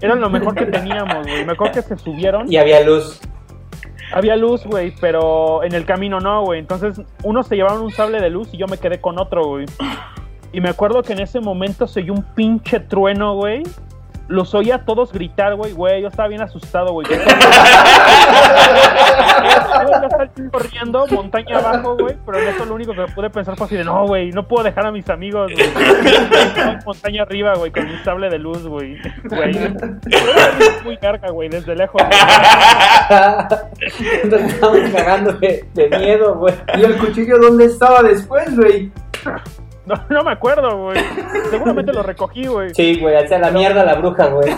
[0.00, 1.44] Eran lo mejor que teníamos, güey.
[1.44, 2.52] Me acuerdo que se subieron.
[2.52, 3.20] Y había luz.
[4.14, 6.60] Había luz, güey, pero en el camino no, güey.
[6.60, 9.66] Entonces, unos se llevaron un sable de luz y yo me quedé con otro, güey.
[10.52, 13.62] Y me acuerdo que en ese momento se oyó un pinche trueno, güey.
[14.28, 16.02] Los oía a todos gritar, güey, güey.
[16.02, 17.06] Yo estaba bien asustado, güey.
[17.08, 17.38] Yo estaba-
[20.52, 22.16] corriendo, montaña abajo, güey.
[22.24, 24.62] Pero en eso lo único que pude pensar fue así de, no, güey, no puedo
[24.64, 25.68] dejar a mis amigos, güey.
[26.86, 28.96] Montaña arriba, güey, con mi sable de luz, güey.
[29.24, 29.52] Güey.
[30.84, 32.00] Muy carga, güey, desde lejos.
[32.00, 32.20] güey.
[34.30, 36.54] Nos estábamos cagando de, de miedo, güey.
[36.78, 38.90] ¿Y el cuchillo dónde estaba después, güey?
[39.84, 41.00] No, no me acuerdo, güey.
[41.50, 42.72] Seguramente lo recogí, güey.
[42.74, 44.52] Sí, güey, hacia la mierda la bruja, güey.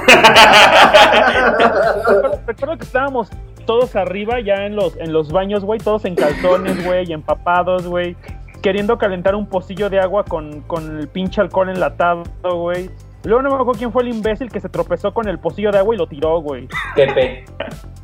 [1.56, 3.30] Recuerdo, recuerdo que estábamos
[3.64, 7.86] todos arriba ya en los, en los baños, güey, todos en calzones, güey, y empapados,
[7.86, 8.16] güey.
[8.62, 12.90] Queriendo calentar un pocillo de agua con, con el pinche alcohol enlatado, güey.
[13.24, 15.78] Luego no me acuerdo quién fue el imbécil que se tropezó con el pocillo de
[15.78, 16.68] agua y lo tiró, güey.
[16.94, 17.44] Pepe.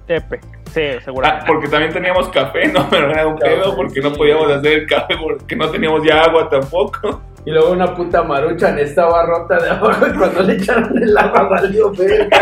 [0.06, 0.40] Tepe.
[0.72, 1.46] Sí, Ah, seguramente.
[1.46, 2.88] porque también teníamos café, ¿no?
[2.88, 6.48] Pero era un pedo porque no podíamos hacer el café porque no teníamos ya agua
[6.48, 7.20] tampoco.
[7.44, 11.42] Y luego una puta maruchan estaba rota de abajo y cuando le echaron el agua
[11.44, 12.38] valió verga.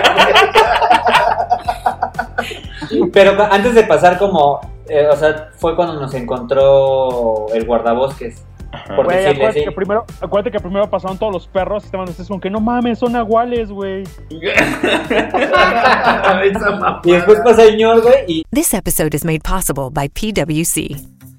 [3.12, 8.44] Pero antes de pasar como, eh, o sea, fue cuando nos encontró el guardabosques.
[8.94, 9.64] Por Güey, decirle acuérdate, así.
[9.64, 12.60] que primero, acuérdate que primero pasaron todos los perros y estaban ustedes como que no
[12.60, 14.04] mames, son nahuales, güey.
[17.04, 20.96] Y después pasa el señor, güey, y This episode is made possible by PWC.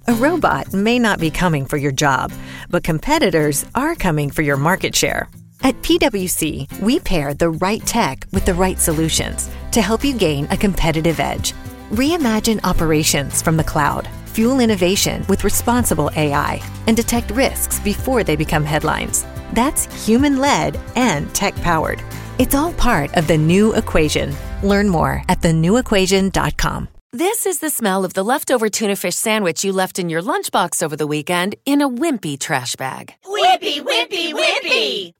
[0.07, 2.31] A robot may not be coming for your job,
[2.69, 5.27] but competitors are coming for your market share.
[5.61, 10.47] At PWC, we pair the right tech with the right solutions to help you gain
[10.51, 11.53] a competitive edge.
[11.91, 18.35] Reimagine operations from the cloud, fuel innovation with responsible AI, and detect risks before they
[18.35, 19.25] become headlines.
[19.53, 22.03] That's human led and tech powered.
[22.37, 24.33] It's all part of the new equation.
[24.63, 26.87] Learn more at thenewequation.com.
[27.11, 30.83] This is the smell of the leftover tuna fish sandwich you left in your lunchbox
[30.83, 33.15] over the weekend in a wimpy trash bag.
[33.25, 35.13] Wimpy, wimpy, wimpy!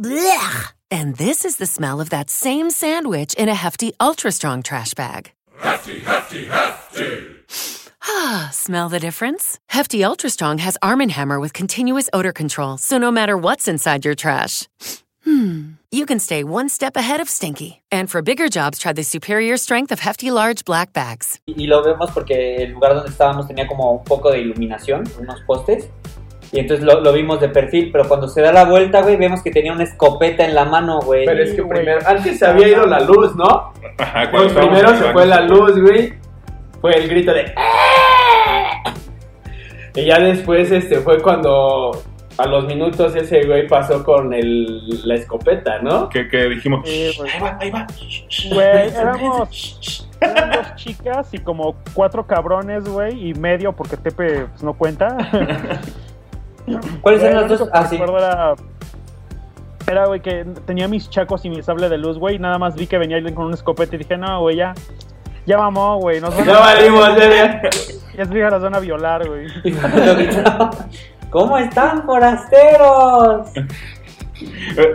[0.00, 0.72] Blech!
[0.90, 4.94] And this is the smell of that same sandwich in a hefty, ultra strong trash
[4.94, 5.30] bag.
[5.58, 7.87] Hefty, hefty, hefty!
[8.02, 9.58] Ah, smell the difference?
[9.68, 13.68] Hefty Ultra Strong has Arm & Hammer with continuous odor control, so no matter what's
[13.68, 14.68] inside your trash,
[15.24, 17.82] hmm, you can stay one step ahead of stinky.
[17.90, 21.40] And for bigger jobs, try the superior strength of Hefty Large Black Bags.
[21.46, 25.40] y lo vemos porque el lugar donde estábamos tenía como un poco de iluminación, unos
[25.46, 25.88] postes.
[26.50, 29.42] Y entonces lo, lo vimos de perfil, pero cuando se da la vuelta, güey, vemos
[29.42, 31.26] que tenía una escopeta en la mano, güey.
[31.26, 31.80] Pero es que güey.
[31.80, 33.74] primero, antes se había ido la luz, ¿no?
[33.98, 36.14] Ajá, Pues primero se fue la luz, güey.
[36.80, 37.52] Fue el grito de.
[37.56, 38.82] "¡Ah!".
[39.94, 41.90] Y ya después este fue cuando
[42.36, 46.08] a los minutos ese güey pasó con el, la escopeta, ¿no?
[46.08, 47.86] Que, que dijimos, Sí, ahí va, ahí va.
[48.52, 54.62] Güey, éramos, eran dos chicas y como cuatro cabrones, güey, y medio porque Tepe pues,
[54.62, 55.16] no cuenta.
[57.00, 57.70] ¿Cuáles eran lo las único dos?
[57.72, 57.96] Ah, sí.
[57.96, 58.54] era,
[59.88, 62.38] era, güey, que tenía mis chacos y mi sable de luz, güey.
[62.38, 64.74] Nada más vi que venía alguien con una escopeta y dije, no, güey, ya.
[65.48, 66.20] Ya vamos, güey.
[66.20, 67.62] Nos van Ya a, valimos, ya,
[68.14, 69.46] ya es vieja, las van a violar, güey.
[71.30, 73.48] ¿Cómo están, forasteros?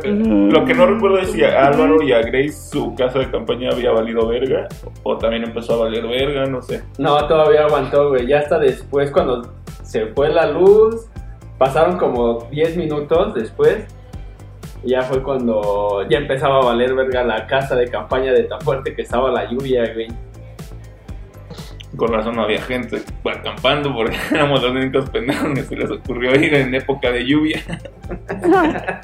[0.06, 3.72] Lo que no recuerdo es si a Álvaro y a Grace su casa de campaña
[3.72, 4.68] había valido verga
[5.02, 6.84] o también empezó a valer verga, no sé.
[7.00, 8.28] No, todavía aguantó, güey.
[8.28, 11.08] Ya hasta después, cuando se fue la luz,
[11.58, 13.88] pasaron como 10 minutos después.
[14.84, 18.62] Y ya fue cuando ya empezaba a valer verga la casa de campaña de tan
[18.62, 20.10] fuerte que estaba la lluvia, güey.
[21.96, 26.36] Con razón no había gente acampando porque éramos los únicos pendejos que se les ocurrió
[26.36, 27.62] ir en época de lluvia.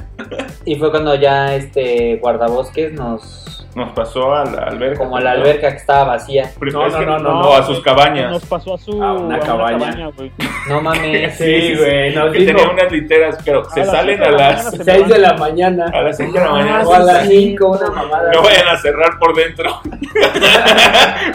[0.65, 3.58] Y fue cuando ya este guardabosques nos.
[3.75, 4.97] Nos pasó a la alberca.
[4.99, 6.49] como a la alberca que estaba vacía.
[6.59, 8.45] No, es no, no, no, a sus Nos cabañas.
[8.45, 10.09] pasó a su A una cabaña.
[10.17, 10.31] güey.
[10.67, 11.35] No mames.
[11.35, 14.83] Sí, güey, nos Que dijo tenía unas literas, pero se salen a las mañana se
[14.83, 15.91] 6 de la mañana.
[15.93, 16.87] a las 5 de la mañana.
[16.87, 18.31] O a las 5, una mamada.
[18.33, 19.79] No vayan a cerrar por dentro.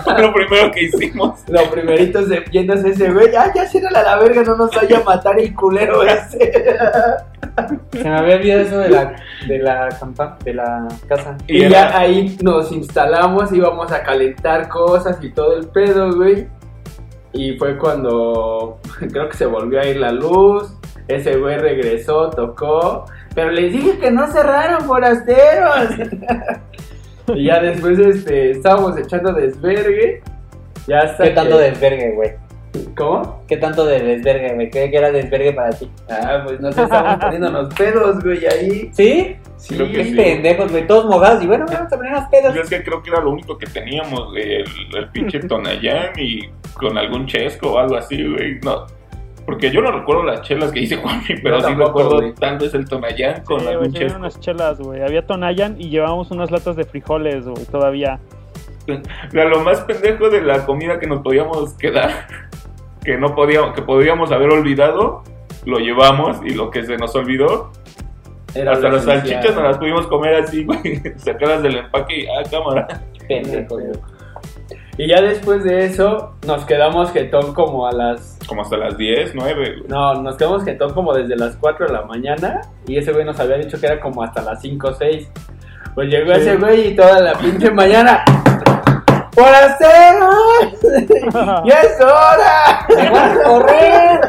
[0.04, 1.40] Fue lo primero que hicimos.
[1.48, 3.28] Lo primerito es de yéndose ese güey.
[3.36, 6.52] Ah, ya ciérrala a la verga, no nos vaya a matar el culero ese.
[7.92, 9.16] Se me había olvidado eso de la,
[9.46, 11.36] de la campa, de la casa.
[11.46, 16.46] Y, ya ahí nos instalamos, íbamos a calentar cosas y todo el pedo, güey.
[17.32, 18.78] Y fue cuando
[19.12, 20.72] creo que se volvió a ir la luz.
[21.08, 23.04] Ese güey regresó, tocó.
[23.34, 25.88] Pero les dije que no cerraron, forasteros.
[27.34, 30.22] y ya después este, estábamos echando desvergue.
[30.86, 32.30] Ya hasta ¿Qué tanto que- desvergue, güey?
[32.96, 33.42] ¿Cómo?
[33.46, 34.70] ¿Qué tanto de desvergue, güey?
[34.70, 35.88] ¿Qué que era desvergue para ti?
[36.10, 38.90] Ah, pues nos estábamos poniéndonos pedos, güey, ahí.
[38.92, 39.36] ¿Sí?
[39.56, 40.14] Sí, Creo que sí.
[40.14, 41.42] pendejos, güey, todos mojados.
[41.42, 42.54] Y bueno, vamos a poner unas pedas.
[42.54, 44.64] Yo es que creo que era lo único que teníamos, güey, el,
[44.96, 48.58] el pinche Tonayán y con algún chesco o algo así, güey.
[48.62, 48.86] No.
[49.46, 52.34] Porque yo no recuerdo las chelas que hice Juanmi, pero sí recuerdo güey.
[52.34, 54.18] tal vez el Tonayán con Sí, algún chesco.
[54.18, 55.02] unas chelas, güey.
[55.02, 58.20] Había Tonayan y llevábamos unas latas de frijoles, güey, todavía.
[59.32, 62.26] Era lo más pendejo de la comida que nos podíamos quedar,
[63.04, 65.22] que no podíamos, que podíamos haber olvidado,
[65.64, 67.70] lo llevamos y lo que se nos olvidó,
[68.54, 72.42] Era hasta las salchichas nos las pudimos comer así, güey, sacarlas del empaque y ah,
[72.50, 72.86] cámara.
[73.26, 73.92] Pendejos, güey.
[74.96, 78.38] Y ya después de eso, nos quedamos jetón como a las.
[78.46, 79.88] Como hasta las 10, 9, güey.
[79.88, 82.60] No, nos quedamos jetón como desde las 4 de la mañana.
[82.86, 85.28] Y ese güey nos había dicho que era como hasta las 5 o 6.
[85.96, 86.40] Pues llegó Sí.
[86.42, 88.24] ese güey y toda la pinche mañana.
[89.34, 90.80] ¡Forasteros!
[91.66, 92.86] ¡Ya es hora!
[92.96, 94.20] ¡Me van a correr!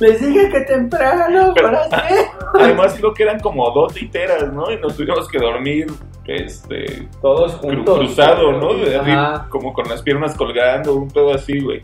[0.00, 2.26] Les dije que temprano, Pero- forasteros.
[2.60, 4.70] Además creo que eran como dos literas, ¿no?
[4.70, 5.86] Y nos tuvimos que dormir,
[6.26, 7.98] este, Todos juntos.
[7.98, 8.74] cruzado, ¿no?
[8.74, 9.46] De así, Ajá.
[9.50, 11.80] como con las piernas colgando, un pedo así, güey.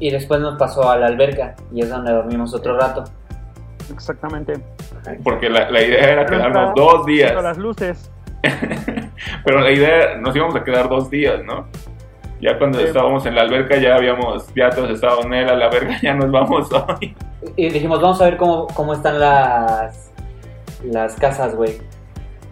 [0.00, 1.54] Y después nos pasó a la alberca.
[1.72, 3.04] Y es donde dormimos otro rato.
[3.92, 4.54] Exactamente.
[5.24, 7.32] Porque la, la idea era quedarnos dos días.
[7.42, 8.10] Las luces.
[9.44, 11.66] Pero la idea, nos íbamos a quedar dos días, ¿no?
[12.40, 12.84] Ya cuando Sí.
[12.84, 16.14] estábamos en la alberca ya habíamos, ya todos estábamos en él, a la verga, ya
[16.14, 17.16] nos vamos hoy.
[17.56, 20.12] Y dijimos, vamos a ver cómo, cómo están las,
[20.84, 21.78] las casas, güey.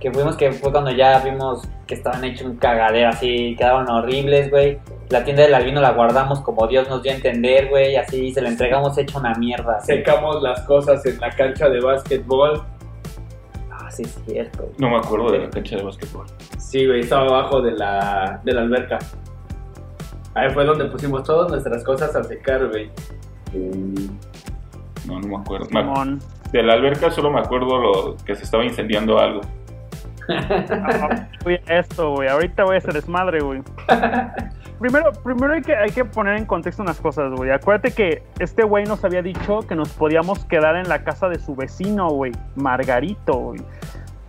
[0.01, 4.51] Que fuimos, que fue cuando ya vimos que estaban hechos un cagadero así, quedaron horribles,
[4.51, 4.79] güey.
[5.09, 7.95] La tienda del albino la guardamos como Dios nos dio a entender, güey.
[7.97, 9.77] Así se la entregamos hecha una mierda.
[9.79, 9.93] así.
[9.95, 12.63] Secamos las cosas en la cancha de básquetbol.
[13.71, 14.65] Ah, sí, es cierto.
[14.65, 14.75] güey.
[14.79, 16.27] No me acuerdo de la cancha de básquetbol.
[16.67, 18.99] Sí, güey, estaba abajo de la, de la alberca.
[20.35, 22.91] Ahí fue donde pusimos todas nuestras cosas a secar, güey.
[25.07, 25.67] No, no me acuerdo.
[25.67, 26.21] Simón.
[26.51, 29.43] de la alberca solo me acuerdo lo que se estaba incendiando algo.
[30.29, 31.29] A
[31.69, 32.29] esto, güey.
[32.29, 33.63] Ahorita voy a hacer desmadre, güey.
[34.81, 37.51] Primero, primero hay, que, hay que poner en contexto unas cosas, güey.
[37.51, 41.39] Acuérdate que este güey nos había dicho que nos podíamos quedar en la casa de
[41.39, 42.33] su vecino, güey.
[42.57, 43.61] Margarito, güey.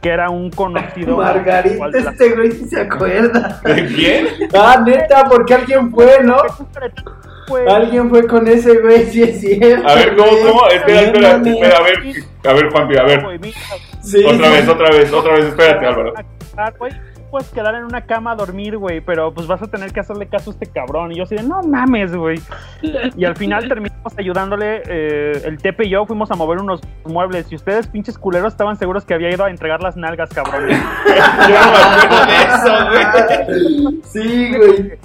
[0.08, 1.18] Que era un conocido.
[1.18, 3.60] Margarita, de la- este güey sí se acuerda.
[3.66, 4.28] ¿De quién?
[4.58, 6.38] Ah, neta, porque alguien fue, ¿no?
[7.70, 9.86] Alguien fue con ese güey, sí es cierto.
[9.86, 10.68] A ver, ¿cómo, cómo?
[10.70, 11.38] Espera, espera, a
[11.82, 12.00] ver,
[12.46, 13.26] a ver, Juanpi, a ver.
[14.02, 14.54] Sí, Otra sí.
[14.54, 16.14] vez, otra vez, otra vez, espérate, Álvaro.
[17.30, 20.28] Puedes quedar en una cama a dormir, güey, pero pues vas a tener que hacerle
[20.28, 21.12] caso a este cabrón.
[21.12, 22.40] Y yo así de, no mames, güey.
[23.16, 27.52] Y al final terminamos ayudándole, eh, el Tepe y yo fuimos a mover unos muebles.
[27.52, 30.70] Y ustedes, pinches culeros, estaban seguros que había ido a entregar las nalgas, cabrón.
[30.70, 33.06] Yo no me acuerdo de eso, güey.
[34.04, 34.98] Sí, güey.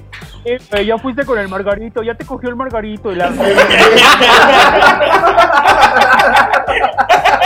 [0.45, 3.29] Eh, güey, ya fuiste con el Margarito, ya te cogió el Margarito y la...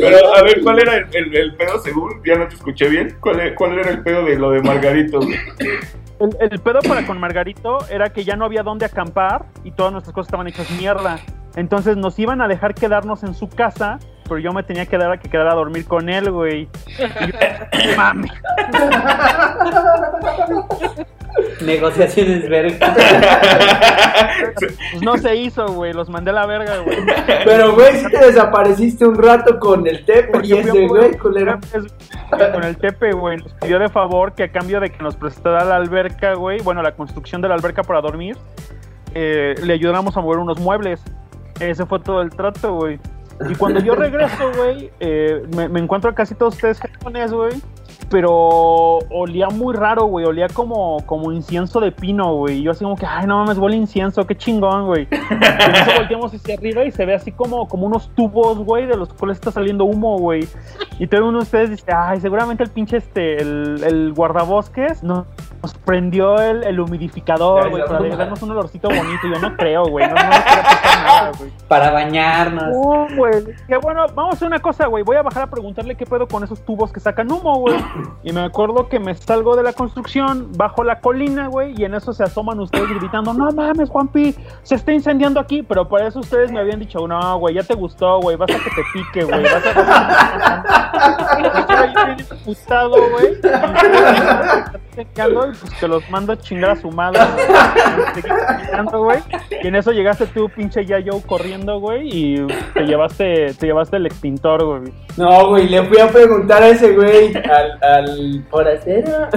[0.00, 2.22] Pero, a ver, ¿cuál era el, el- el pedo según?
[2.24, 3.16] Ya no te escuché bien.
[3.20, 5.20] ¿Cuál, e- cuál era el pedo de lo de Margarito?
[5.20, 9.92] El, el pedo para con Margarito era que ya no había dónde acampar y todas
[9.92, 11.18] nuestras cosas estaban hechas mierda.
[11.56, 15.10] Entonces nos iban a dejar quedarnos en su casa, pero yo me tenía que dar
[15.12, 16.68] a que quedara a dormir con él, güey.
[16.88, 17.08] Y yo,
[17.96, 18.28] mami.
[21.60, 22.94] Negociaciones verga.
[24.58, 25.92] Pues no se hizo, güey.
[25.92, 26.98] Los mandé a la verga, güey.
[27.44, 31.58] Pero, güey, sí te desapareciste un rato con el Tepe y Porque ese güey, culero.
[32.30, 35.64] Con el Tepe, güey, nos pidió de favor que a cambio de que nos prestara
[35.64, 38.36] la alberca, güey, bueno, la construcción de la alberca para dormir,
[39.14, 41.02] eh, le ayudáramos a mover unos muebles.
[41.60, 42.98] Ese fue todo el trato, güey.
[43.48, 47.52] Y cuando yo regreso, güey, eh, me, me encuentro a casi todos ustedes japones, güey.
[48.10, 50.26] Pero olía muy raro, güey.
[50.26, 52.62] Olía como, como incienso de pino, güey.
[52.62, 55.08] Yo así como que, ay, no mames, huele a incienso, qué chingón, güey.
[55.10, 59.12] Y volteamos hacia arriba y se ve así como, como unos tubos, güey, de los
[59.14, 60.46] cuales está saliendo humo, güey.
[60.98, 65.26] Y todo uno de ustedes dice, ay, seguramente el pinche este, el guardabosques no-
[65.62, 68.16] nos prendió el, el humidificador, güey, para no.
[68.16, 69.28] darnos un olorcito bonito.
[69.32, 71.52] Yo no creo, güey, no, no nada, güey.
[71.68, 72.64] Para bañarnos.
[72.64, 73.44] No, güey.
[73.68, 75.04] Que bueno, vamos a hacer una cosa, güey.
[75.04, 77.76] Voy a bajar a preguntarle qué pedo con esos tubos que sacan humo, güey.
[78.24, 81.94] Y me acuerdo que me salgo de la construcción, bajo la colina, güey, y en
[81.94, 85.62] eso se asoman ustedes gritando, no mames, Juanpi, se está incendiando aquí.
[85.62, 88.54] Pero para eso ustedes me habían dicho, no, güey, ya te gustó, güey, vas a
[88.54, 89.42] que te pique, güey.
[89.42, 91.02] Vas a
[92.06, 93.40] bien emputado, güey.
[95.60, 97.20] Pues te los mando a chingar a su madre,
[98.92, 99.18] güey.
[99.62, 104.06] Y en eso llegaste tú, pinche Yayo, corriendo, güey, y te llevaste, te llevaste el
[104.06, 104.92] extintor, güey.
[105.16, 109.28] No, güey, le fui a preguntar a ese güey, al, al forastero.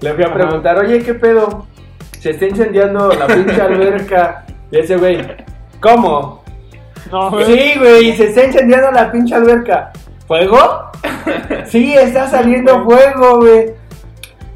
[0.00, 1.66] Le fui a preguntar, oye, ¿qué pedo?
[2.20, 4.44] Se está incendiando la pinche alberca.
[4.70, 5.18] Y ese güey,
[5.80, 6.44] ¿cómo?
[7.10, 7.46] No, güey.
[7.46, 9.92] Sí, güey, se está incendiando la pinche alberca.
[10.26, 10.90] ¿Fuego?
[11.66, 13.72] Sí, está saliendo fuego, güey.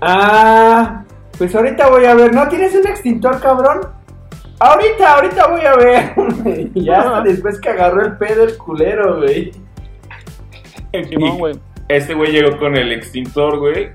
[0.04, 1.04] Ah,
[1.38, 2.34] pues ahorita voy a ver.
[2.34, 3.80] ¿No tienes un extintor, cabrón?
[4.58, 6.70] Ahorita, ahorita voy a ver.
[6.74, 9.52] Y ya hasta después que agarró el pedo el culero, güey.
[11.08, 11.54] Simón, güey.
[11.88, 13.90] Este güey llegó con el extintor, güey.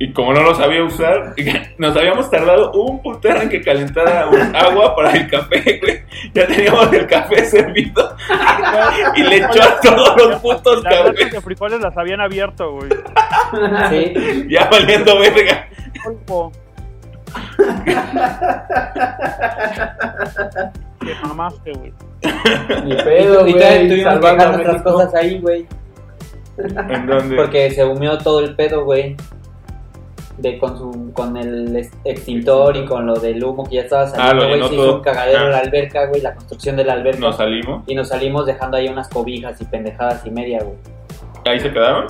[0.00, 1.34] Y como no lo sabía usar,
[1.78, 6.02] nos habíamos tardado un putero en que calentara agua para el café, güey.
[6.34, 8.16] Ya teníamos el café servido
[9.16, 11.32] y le echó a todos los putos Las cafés.
[11.32, 12.90] de frijoles las habían abierto, güey.
[13.90, 14.46] Sí.
[14.48, 15.66] Ya valiendo verga.
[21.00, 21.92] Te mamaste, güey.
[22.84, 23.52] Ni pedo, güey.
[23.54, 25.66] tuvimos que Salvando nuestras cosas ahí, güey.
[26.58, 27.36] ¿En dónde?
[27.36, 29.16] Porque se humeó todo el pedo, güey.
[30.38, 34.02] De con su, con el ex- extintor y con lo del humo que ya estaba
[34.02, 34.54] Ah, saliendo, lo güey.
[34.54, 34.94] llenó se hizo todo.
[34.96, 35.48] un cagadero Ah.
[35.50, 37.18] la alberca, güey, la construcción de la alberca.
[37.20, 37.82] Nos salimos.
[37.88, 40.76] y nos salimos dejando ahí unas cobijas y pendejadas y media, güey.
[41.44, 42.06] Ahí se quedaron.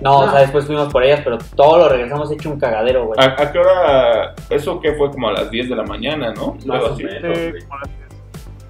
[0.00, 3.20] No, o sea, después fuimos por ellas, pero todo lo regresamos hecho un cagadero, güey.
[3.20, 4.34] ¿A, a qué hora?
[4.48, 6.56] Eso que fue como a las 10 de la mañana, ¿no?
[6.64, 7.54] Más o menos, Sí, las-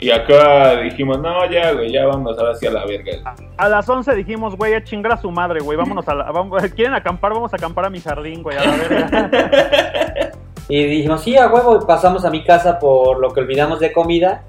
[0.01, 3.34] Y acá dijimos, no, ya, güey, ya vamos ahora sí a la verga.
[3.59, 5.76] A las 11 dijimos, güey, a chingar a su madre, güey.
[5.76, 6.32] Vámonos a la.
[6.32, 7.32] vamos- ¿Quieren acampar?
[7.34, 10.30] Vamos a acampar a mi jardín, güey, a la verga.
[10.68, 14.44] Y dijimos, sí, a huevo, pasamos a mi casa por lo que olvidamos de comida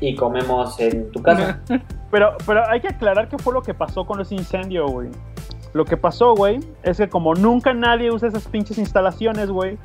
[0.00, 1.60] y comemos en tu casa.
[2.12, 5.08] Pero, pero hay que aclarar qué fue lo que pasó con ese incendio, güey.
[5.74, 9.76] Lo que pasó, güey, es que como nunca nadie usa esas pinches instalaciones, güey,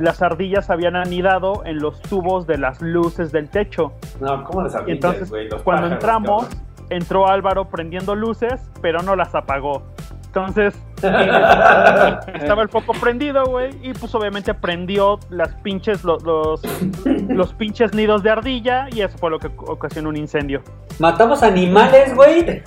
[0.00, 3.92] las ardillas habían anidado en los tubos de las luces del techo.
[4.20, 5.30] No, ¿cómo las ardillas, entonces?
[5.50, 6.86] Los cuando pájaros, entramos, cabrón.
[6.88, 9.82] entró Álvaro prendiendo luces, pero no las apagó.
[10.24, 16.62] Entonces, estaba el foco prendido, güey, y pues obviamente prendió las pinches, los, los,
[17.28, 20.62] los pinches nidos de ardilla, y eso fue lo que ocasionó un incendio.
[21.00, 22.62] Matamos animales, güey.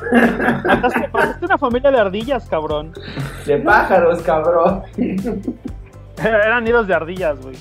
[0.65, 2.91] Mataste, mataste una familia de ardillas, cabrón.
[3.45, 4.83] De pájaros, cabrón.
[6.23, 7.55] Eran nidos de ardillas, güey.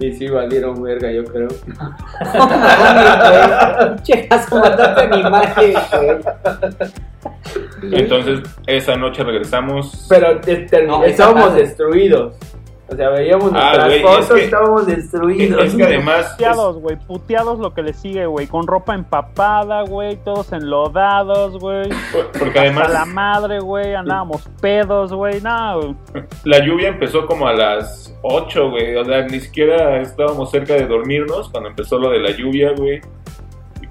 [0.00, 1.48] Y sí, valieron verga, yo creo.
[4.30, 6.18] Asco, mataste animales, güey.
[8.02, 10.06] Entonces, esa noche regresamos.
[10.08, 11.00] Pero te- te- No,
[11.54, 12.34] destruidos.
[12.90, 15.64] O sea, veíamos Ah, nuestras güey, fotos, es que- estábamos destruidos.
[15.64, 16.26] Es que además.
[16.32, 21.90] Puteados, güey, puteados lo que le sigue, güey, con ropa empapada, güey, todos enlodados, güey.
[22.38, 25.96] porque A además la madre, güey, andábamos pedos, güey, no,
[26.44, 28.96] la lluvia empezó como a las 8, güey.
[28.96, 33.00] O sea, ni siquiera estábamos cerca de dormirnos cuando empezó lo de la lluvia, güey.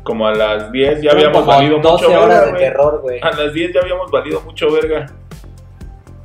[0.03, 3.19] Como a las 10 ya habíamos como valido 12 mucho horas verga, de terror, güey.
[3.21, 5.05] A las 10 ya habíamos valido mucho verga.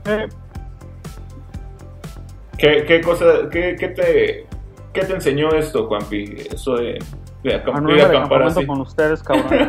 [0.07, 0.29] Eh,
[2.63, 4.47] ¿Qué, qué cosa, qué, qué te,
[4.93, 6.33] qué te enseñó esto, Juanpi?
[6.55, 6.97] Eso de,
[7.43, 8.65] de, acamp- a de de acampar así.
[8.65, 9.69] con ustedes, cabrón.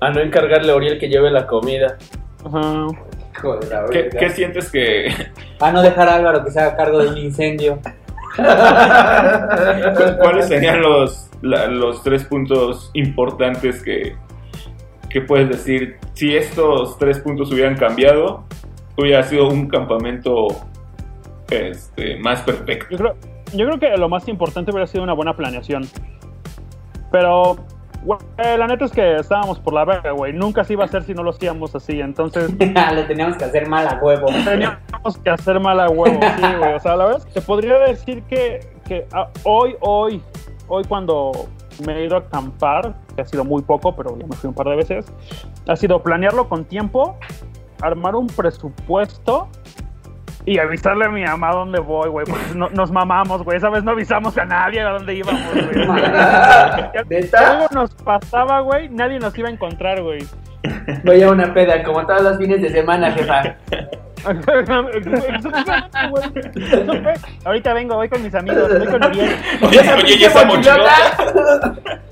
[0.00, 1.98] A no encargarle a Uriel que lleve la comida.
[2.46, 2.86] Ajá.
[3.36, 5.08] Hijo de la ¿Qué, qué sientes que,
[5.58, 7.80] A no dejar a Álvaro que se haga cargo de un incendio.
[10.22, 14.14] cuáles serían los, la- los tres puntos importantes que,
[15.08, 15.98] que puedes decir?
[16.14, 18.44] Si estos tres puntos hubieran cambiado,
[19.00, 20.48] hubiera sido un campamento
[21.50, 22.86] este, más perfecto.
[22.90, 23.16] Yo creo,
[23.54, 25.84] yo creo que lo más importante hubiera sido una buena planeación.
[27.10, 27.56] Pero,
[28.04, 30.32] güey, la neta es que estábamos por la verga, güey.
[30.32, 32.00] Nunca se iba a hacer si no lo hacíamos así.
[32.00, 32.50] Entonces,
[32.94, 34.26] Lo teníamos que hacer mal a huevo.
[34.44, 36.74] teníamos que hacer mal a huevo, sí, güey.
[36.74, 40.22] O sea, la verdad es que te podría decir que, que ah, hoy, hoy,
[40.68, 41.32] hoy cuando
[41.84, 44.54] me he ido a acampar, que ha sido muy poco, pero ya me fui un
[44.54, 45.06] par de veces,
[45.66, 47.16] ha sido planearlo con tiempo,
[47.82, 49.48] armar un presupuesto
[50.46, 52.24] y avisarle a mi mamá dónde voy, güey.
[52.26, 53.58] Porque no- nos mamamos, güey.
[53.58, 55.86] Esa vez no avisamos a nadie a dónde íbamos, güey.
[57.36, 58.88] Algo nos pasaba, güey.
[58.88, 60.26] Nadie nos iba a encontrar, güey.
[61.04, 63.56] Voy a una peda, como todos los fines de semana, jefa.
[67.44, 69.36] Ahorita vengo, voy con mis amigos, voy con Uriel.
[69.62, 71.74] Oye, oye, ¿y esa mochilota?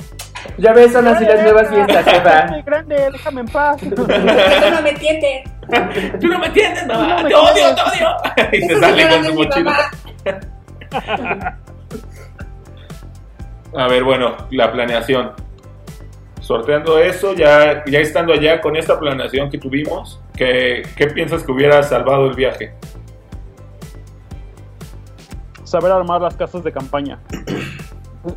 [0.58, 2.20] Ya ves, son así las nuevas fiestas, jefa.
[2.22, 3.82] Grande, grande, déjame en paz.
[3.82, 5.50] no me entiendes.
[6.20, 7.08] Tú no me entiendes, mamá.
[7.08, 8.16] No me te odio, te odio.
[8.52, 9.90] y se sale con su mochila.
[13.76, 15.32] A ver, bueno, la planeación.
[16.40, 21.52] Sorteando eso, ya, ya estando allá con esta planeación que tuvimos, ¿qué, qué piensas que
[21.52, 22.72] hubiera salvado el viaje?
[25.64, 27.18] Saber armar las casas de campaña.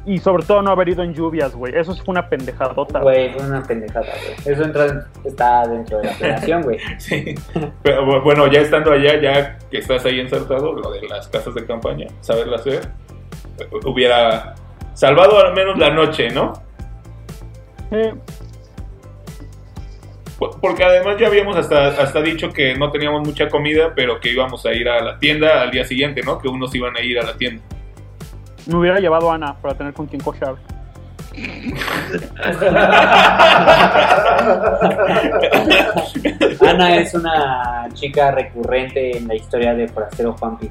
[0.06, 1.76] Y sobre todo no haber ido en lluvias, güey.
[1.76, 3.00] Eso sí fue una pendejadota.
[3.00, 4.54] Güey, fue una pendejada, güey.
[4.54, 6.78] Eso entra, está dentro de la planeación, güey.
[7.00, 7.36] Sí.
[7.84, 11.56] Pero bu- bueno, ya estando allá, ya que estás ahí insertado, lo de las casas
[11.56, 12.90] de campaña, saberlo hacer,
[13.86, 14.56] hubiera
[14.94, 16.54] salvado al menos la noche, ¿no?
[17.92, 18.14] Eh,
[20.38, 24.30] Por- Porque además ya habíamos hasta, hasta dicho que no teníamos mucha comida, pero que
[24.32, 26.40] íbamos a ir a la tienda al día siguiente, ¿no?
[26.40, 27.62] Que unos iban a ir a la tienda.
[28.68, 30.56] Me hubiera llevado a Ana para tener con quien cochar.
[36.68, 40.70] Ana es una chica recurrente en la historia de Forastero Juanpi.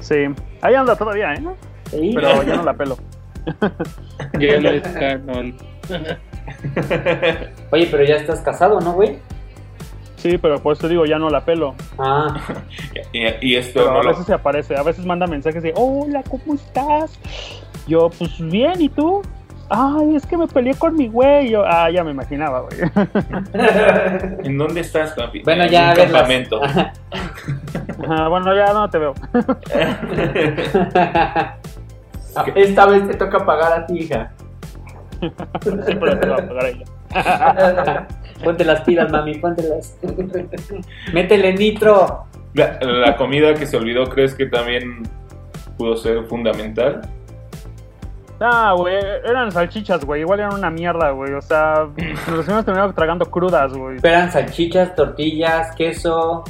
[0.00, 0.26] Sí.
[0.60, 1.42] Ahí anda todavía, ¿eh?
[1.90, 2.12] Sí.
[2.14, 2.98] Pero ya no la pelo.
[4.38, 5.56] Ya no es canon.
[7.70, 9.18] Oye, pero ya estás casado, ¿no, güey?
[10.18, 11.74] Sí, pero por eso digo, ya no la pelo.
[11.98, 12.36] Ah,
[13.12, 15.72] Y, y esto Pero no a lo- veces se aparece, a veces manda mensajes de,
[15.76, 17.18] hola, ¿cómo estás?
[17.86, 19.22] Yo, pues bien, ¿y tú?
[19.70, 21.50] Ay, es que me peleé con mi güey.
[21.50, 22.80] Yo, ah, ya me imaginaba, güey.
[24.44, 25.42] ¿En dónde estás, papi?
[25.42, 26.60] bueno, en ya a campamento.
[26.64, 29.14] Ajá, bueno, ya no te veo.
[32.54, 34.30] Esta vez te toca pagar a ti, hija.
[35.62, 38.06] Siempre te va a pagar ella.
[38.42, 39.96] Ponte las pilas, mami, póntelas.
[41.12, 42.24] Métele nitro.
[42.54, 45.02] La, la comida que se olvidó, ¿crees que también
[45.76, 47.02] pudo ser fundamental?
[48.40, 50.20] Ah, güey, eran salchichas, güey.
[50.20, 51.32] Igual eran una mierda, güey.
[51.32, 51.88] O sea,
[52.30, 53.96] nos hemos terminado tragando crudas, güey.
[53.96, 56.44] Esperan salchichas, tortillas, queso.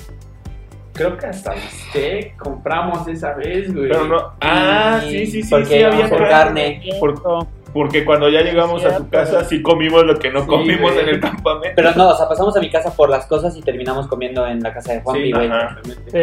[0.92, 3.88] creo que hasta usted compramos esa vez, güey.
[3.88, 4.32] Pero no.
[4.42, 5.48] Ah, sí, sí, sí.
[5.50, 6.82] Porque sí, había carne.
[7.00, 10.92] Por- porque cuando ya llegamos a tu casa, sí comimos lo que no Sí, comimos
[10.92, 11.04] güey.
[11.04, 11.74] en el campamento.
[11.76, 14.60] Pero no, o sea, pasamos a mi casa por las cosas y terminamos comiendo en
[14.60, 15.50] la casa de Juanpi, Sí, güey.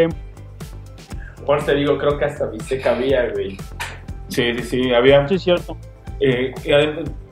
[0.10, 0.16] Sí,
[1.46, 3.58] Por te digo, creo que hasta bistec había, güey.
[4.30, 4.94] Sí, sí, sí.
[4.94, 5.28] Había.
[5.28, 5.78] sí, cierto.
[6.20, 6.54] eh,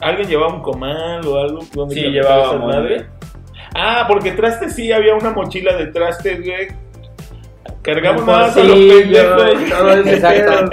[0.01, 1.59] ¿Alguien llevaba un comal o algo?
[1.73, 3.05] ¿Dónde Sí, llevaba madre?
[3.75, 6.67] Ah, porque trastes sí, había una mochila de trastes, güey.
[7.81, 10.05] Cargamos más a los pendejos.
[10.05, 10.69] Exacto.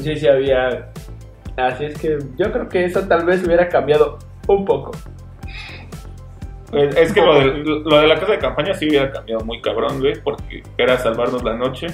[0.00, 0.90] Sí, sí había.
[1.56, 4.92] Así es que yo creo que eso tal vez hubiera cambiado un poco.
[6.72, 9.60] Es, es que lo de, lo de la casa de campaña sí hubiera cambiado muy
[9.60, 11.86] cabrón, güey, porque era salvarnos la noche,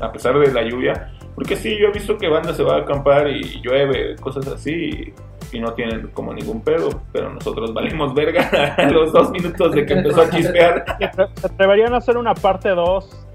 [0.00, 1.12] a pesar de la lluvia.
[1.34, 4.72] Porque sí, yo he visto que banda se va a acampar y llueve, cosas así,
[4.72, 8.48] y, y no tienen como ningún pedo, pero nosotros valimos verga
[8.78, 10.84] a los dos minutos de que empezó a chispear.
[11.36, 13.26] ¿Se atreverían a hacer una parte 2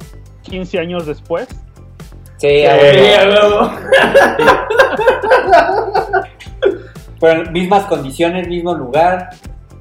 [0.43, 1.47] 15 años después?
[2.39, 2.93] Sí, a huevo.
[2.93, 3.71] Sí, a huevo.
[7.19, 9.29] Pero mismas condiciones, mismo lugar.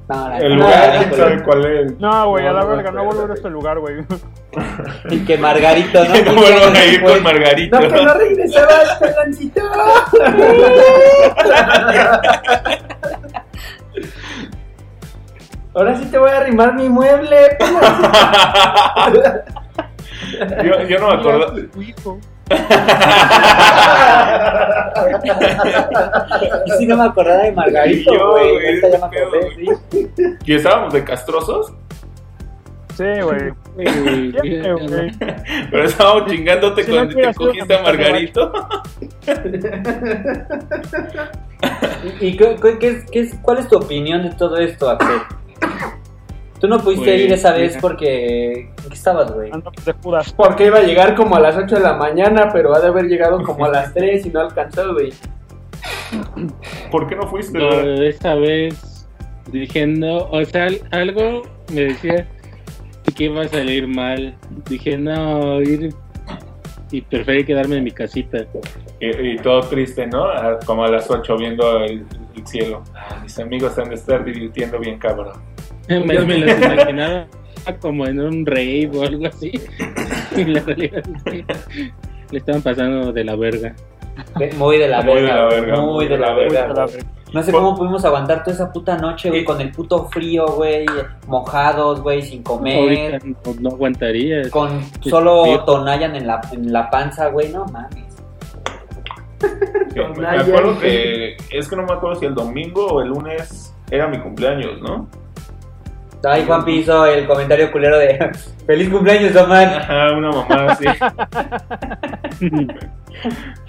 [0.09, 1.97] No, la El lugar, quién sabe cuál es.
[1.99, 4.03] No, güey, a la verga, no volver a este lugar, güey.
[5.09, 6.13] Y que Margarito, ¿no?
[6.13, 7.79] Que no vuelvan a ir con Margarito.
[7.79, 9.61] No, que no regresabas, peloncito.
[15.75, 17.57] Ahora sí te voy a arrimar mi mueble.
[20.63, 21.53] yo, yo no me acuerdo.
[26.65, 28.65] Yo sí no me acordaba de Margarito, Y güey.
[28.65, 29.65] Ahorita ya me acordé, sí.
[30.45, 31.73] Y estábamos de castrosos,
[32.97, 33.53] Sí, güey.
[33.79, 35.11] Güey.
[35.71, 38.51] pero estábamos chingándote Si no cuando te hubiera sido cogiste a Margarito.
[42.21, 44.89] ¿Y, y qué, qué- qué es- qué es- cuál es tu opinión de todo esto,
[44.89, 45.21] Axel?
[46.59, 48.69] Tú no pudiste Pues, ir esa vez porque...
[48.83, 49.49] ¿en qué estabas, güey?
[49.51, 50.33] Ando de Judas.
[50.33, 53.05] Porque iba a llegar como a las 8 de la mañana, pero ha de haber
[53.05, 55.13] llegado como a las 3 y no alcanzó, güey.
[56.91, 57.57] ¿Por qué no fuiste?
[57.57, 57.99] No, güey?
[58.35, 59.07] vez
[59.51, 61.41] dije no, o sea, al- algo
[61.73, 62.27] me decía
[63.15, 64.35] que iba a salir mal.
[64.69, 65.93] Dije no, ir
[66.91, 68.39] y preferí quedarme en mi casita.
[68.99, 70.25] Y, y todo triste, ¿no?
[70.25, 72.05] A- Como a las 8 viendo el,
[72.35, 72.83] el cielo.
[72.95, 75.33] Ah, mis amigos se han de estar divirtiendo bien, cabrón.
[76.05, 77.25] Me, me los imaginaba
[77.81, 79.51] como en un rave o algo así.
[80.37, 81.91] Y la realidad es que
[82.31, 83.73] le estaban pasando de la verga.
[84.57, 86.49] Muy de la verga, Muy de la verga, Muy de la güey.
[86.49, 86.85] verga.
[87.33, 90.85] No sé cómo pudimos aguantar toda esa puta noche, güey, con el puto frío, güey,
[91.27, 94.49] mojados, güey, sin comer, no, no aguantaría.
[94.49, 95.63] con solo.
[95.65, 98.05] Tonayan en la, en la panza, güey, no mames.
[99.93, 101.37] Sí, me acuerdo que.
[101.51, 105.07] Es que no me acuerdo si el domingo o el lunes era mi cumpleaños, ¿no?
[106.23, 108.31] Ay, Juanpi hizo el comentario culero de
[108.65, 109.67] ¡Feliz cumpleaños, Omar!
[109.67, 110.85] Ajá, una mamá así.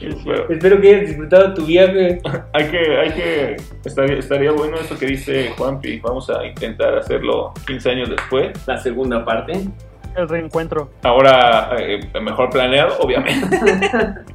[0.01, 2.21] Pero Espero que hayas disfrutado tu viaje.
[2.53, 3.57] hay que, hay que.
[3.85, 6.01] Estaría, estaría bueno eso que dice Juanpi.
[6.01, 8.51] Vamos a intentar hacerlo 15 años después.
[8.67, 9.69] La segunda parte.
[10.17, 10.91] El reencuentro.
[11.03, 13.59] Ahora, eh, mejor planeado, obviamente.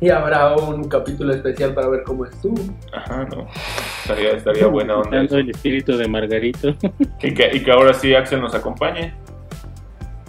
[0.00, 2.54] Y habrá un capítulo especial para ver cómo estuvo.
[2.92, 3.48] Ajá, no.
[4.02, 5.24] Estaría, estaría buena onda.
[5.24, 5.38] Eso.
[5.38, 6.68] el espíritu de Margarito.
[7.20, 9.12] Y que, y que ahora sí Axel nos acompañe.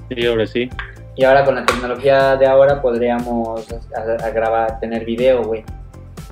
[0.10, 0.72] Y ahora sí.
[1.16, 5.64] Y ahora con la tecnología de ahora podríamos a- a grabar, tener video, güey.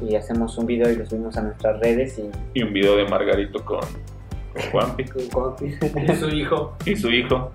[0.01, 2.31] Y hacemos un video y lo subimos a nuestras redes y...
[2.59, 5.03] Y un video de Margarito con, con Juanpi
[6.07, 6.75] Y su hijo.
[6.85, 7.51] y su hijo.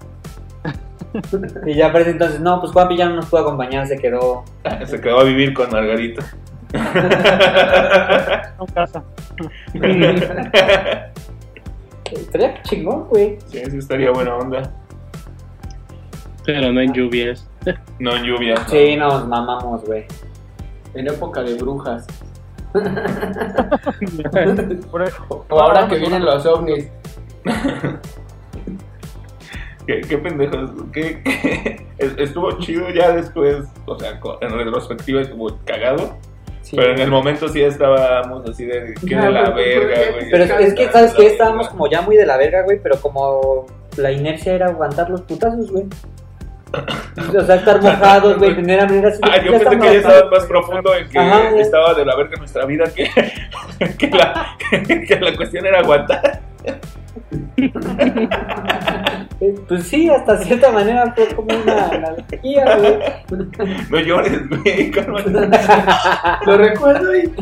[1.66, 4.44] Y ya parece entonces, no, pues Juanpi ya no nos pudo acompañar, se quedó...
[4.86, 6.22] Se quedó a vivir con Margarito.
[6.72, 9.02] En casa.
[12.10, 13.38] Estaría chingón, güey.
[13.46, 14.70] sí, sí, estaría buena onda.
[16.44, 17.48] Pero no en lluvias.
[17.98, 18.54] No en lluvia.
[18.54, 18.68] no.
[18.68, 20.04] Sí, nos mamamos, güey.
[20.94, 22.06] En época de brujas.
[25.28, 26.88] O ahora que vienen los ovnis.
[29.86, 30.70] ¿Qué, qué pendejos.
[30.92, 33.58] ¿Qué, qué- es- Estuvo chido ya después.
[33.86, 36.16] O sea, en retrospectiva estuvo cagado.
[36.62, 36.76] Sí.
[36.76, 38.94] Pero en el momento sí estábamos así de.
[39.06, 40.30] ¿Qué de la No, pero ¿por verga, güey?
[40.30, 41.26] Pero es, es que, ¿sabes qué?
[41.26, 43.66] Estábamos como ya muy de la verga, güey, pero como
[43.96, 45.84] la inercia era aguantar los putazos, güey.
[47.36, 50.46] O sea, estar mojados, güey, tener hambre, así Ah, yo pensé que ya estaba más
[50.46, 53.10] profundo en que Ajá, estaba de la verga nuestra vida que,
[53.98, 54.56] que, la,
[55.06, 56.40] que la cuestión era aguantar.
[59.68, 62.98] Pues sí, hasta cierta manera fue como una analogía, güey.
[63.90, 65.30] No llores, güey, cálmate.
[66.46, 67.32] Lo recuerdo y.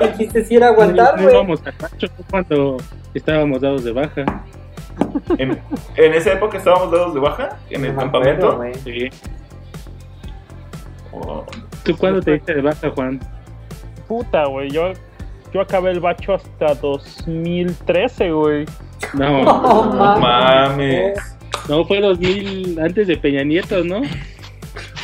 [0.00, 1.34] El chiste sí era aguantar, No güey.
[1.34, 2.76] íbamos a Pacho cuando
[3.14, 4.24] estábamos dados de baja.
[5.38, 5.58] En,
[5.96, 8.60] en esa época estábamos dados de baja en el campamento.
[8.84, 9.08] Sí.
[11.12, 11.44] Oh,
[11.82, 13.20] ¿Tú cuándo te diste de baja, Juan?
[14.06, 14.68] Puta, güey.
[14.70, 14.92] Yo,
[15.54, 18.66] yo acabé el bacho hasta 2013, güey.
[19.14, 20.76] No, No, no mames.
[20.76, 21.36] mames.
[21.68, 24.00] no fue 2000 antes de Peña Nieto, ¿no?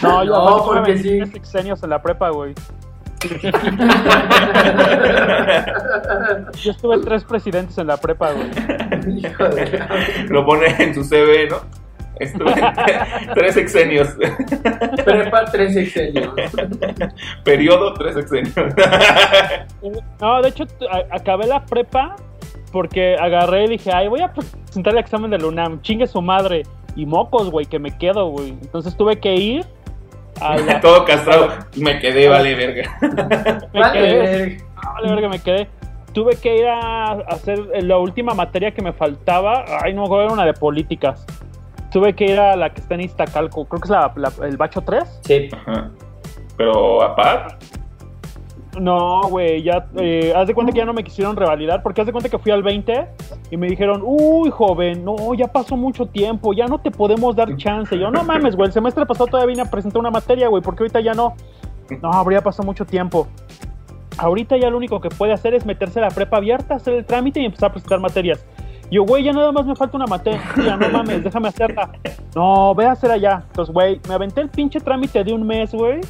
[0.02, 1.08] No, yo No, porque tuve sí.
[1.20, 2.54] 23 sexenios en la prepa, güey.
[6.62, 8.48] Yo estuve tres presidentes en la prepa, güey.
[9.18, 9.88] Hijo de la-
[10.28, 11.56] Lo pone en su CV, ¿no?
[12.20, 12.54] Estuve
[13.34, 14.08] tres sexenios.
[15.04, 16.32] Prepa tres sexenios.
[17.44, 18.54] Periodo tres sexenios.
[20.20, 20.64] No, de hecho,
[21.10, 22.14] acabé la prepa
[22.74, 26.20] porque agarré y dije, ay, voy a presentar el examen de la UNAM, chingue su
[26.20, 26.64] madre.
[26.96, 28.50] Y mocos, güey, que me quedo, güey.
[28.50, 29.64] Entonces tuve que ir
[30.40, 30.80] a la...
[30.82, 31.48] Todo castrado.
[31.76, 32.98] Me quedé, vale, verga.
[33.72, 34.64] me Vale, quedé, verga.
[34.94, 35.68] vale, verga, me quedé.
[36.12, 39.64] Tuve que ir a hacer la última materia que me faltaba.
[39.82, 41.24] Ay, no era una de políticas.
[41.92, 43.64] Tuve que ir a la que está en Iztacalco.
[43.66, 45.20] Creo que es la, la- el Bacho 3.
[45.24, 45.48] Sí.
[45.52, 45.90] Ajá.
[46.56, 47.58] Pero a par.
[48.80, 52.06] No, güey, ya, eh, haz de cuenta que ya no me quisieron revalidar, porque haz
[52.06, 53.06] de cuenta que fui al 20
[53.50, 57.56] y me dijeron, uy, joven, no, ya pasó mucho tiempo, ya no te podemos dar
[57.56, 57.94] chance.
[57.94, 60.62] Y yo, no mames, güey, el semestre pasado todavía vine a presentar una materia, güey,
[60.62, 61.34] porque ahorita ya no.
[62.02, 63.28] No, habría pasado mucho tiempo.
[64.16, 67.04] Ahorita ya lo único que puede hacer es meterse a la prepa abierta, hacer el
[67.04, 68.44] trámite y empezar a presentar materias.
[68.90, 70.40] Yo, güey, ya nada más me falta una materia,
[70.78, 71.90] no mames, déjame hacerla.
[72.34, 73.44] No, ve a hacer allá.
[73.48, 76.00] Entonces, güey, me aventé el pinche trámite de un mes, güey.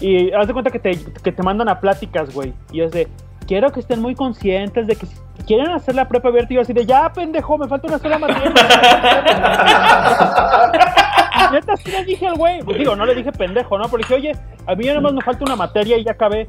[0.00, 2.52] Y haz de cuenta que te, que te mandan a pláticas, güey.
[2.72, 3.08] Y es de,
[3.46, 5.16] quiero que estén muy conscientes de que si
[5.46, 8.50] quieren hacer la prepa abierta, yo así de, ya, pendejo, me falta una sola materia.
[11.52, 13.84] Neta, sí le dije al güey, digo, no le dije pendejo, ¿no?
[13.84, 14.32] Pero dije, oye,
[14.66, 16.48] a mí ya nada más me falta una materia y ya acabé.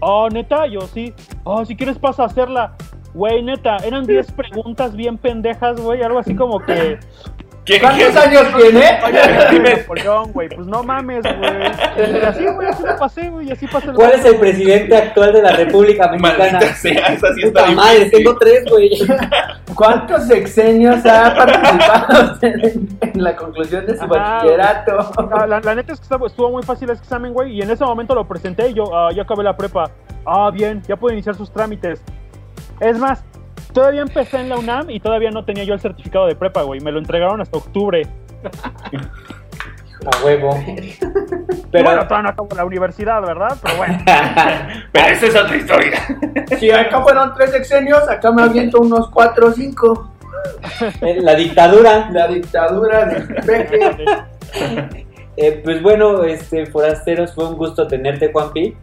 [0.00, 1.14] Oh, neta, yo sí.
[1.44, 2.76] Oh, si quieres pasa a hacerla.
[3.14, 6.98] Güey, neta, eran 10 preguntas bien pendejas, güey, algo así como que...
[7.66, 8.18] ¿Quién, ¿Cuántos quién?
[8.18, 8.98] años tiene?
[9.50, 9.76] Dime.
[9.78, 12.22] Napoleón, güey, pues no mames, güey.
[12.24, 15.32] Así, güey, así lo pasé, güey, y así pasé el ¿Cuál es el presidente actual
[15.32, 16.52] de la República Mexicana?
[16.52, 18.90] Maldita sea, esa sí está Puta madre, tengo tres, güey.
[19.74, 25.12] ¿Cuántos sexenios ha participado usted en, en la conclusión de su Ajá, bachillerato?
[25.32, 27.84] Ah, La, la neta es que estuvo muy fácil ese examen, güey, y en ese
[27.84, 29.90] momento lo presenté y yo, ah, ya acabé la prepa.
[30.24, 32.00] Ah, bien, ya puedo iniciar sus trámites.
[32.78, 33.24] Es más,
[33.76, 36.80] todavía empecé en la UNAM y todavía no tenía yo el certificado de prepa, güey.
[36.80, 38.08] Me lo entregaron hasta octubre.
[40.06, 40.58] A huevo.
[41.70, 43.54] Pero bueno, todavía no acabo la universidad, ¿verdad?
[43.62, 43.98] Pero bueno.
[44.92, 46.00] Pero esa es otra historia.
[46.58, 50.10] Si acá fueron tres sexenios, acá me aviento unos cuatro o cinco.
[51.00, 52.08] la dictadura.
[52.12, 54.26] La dictadura de.
[55.38, 58.74] Eh, pues bueno, este, forasteros, fue un gusto tenerte, Juanpi.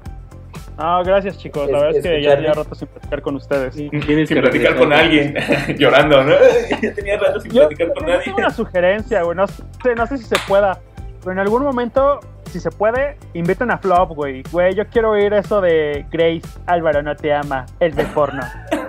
[0.78, 1.70] Ah, gracias, chicos.
[1.70, 3.76] La Es- verdad es que ya tenía rato sin platicar con ustedes.
[3.76, 5.36] Tienes Sin que platicar con alguien.
[5.78, 6.34] Llorando, ¿no?
[6.82, 8.24] Ya tenía rato sin Yo, platicar con yo nadie.
[8.26, 9.38] tengo una sugerencia, güey.
[9.38, 9.64] No sé,
[9.96, 10.80] no sé si se pueda.
[11.20, 12.20] Pero en algún momento,
[12.52, 14.44] si se puede, inviten a Flop, güey.
[14.52, 18.42] Güey, yo quiero oír eso de Grace, Álvaro no te ama, el de porno.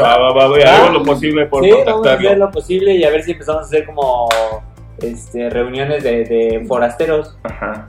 [0.00, 2.44] Va, va, va, voy a hacer lo posible por sí, vamos a hacer contactarlo.
[2.46, 4.28] lo posible y a ver si empezamos a hacer como
[5.02, 7.88] este, reuniones de, de forasteros Ajá.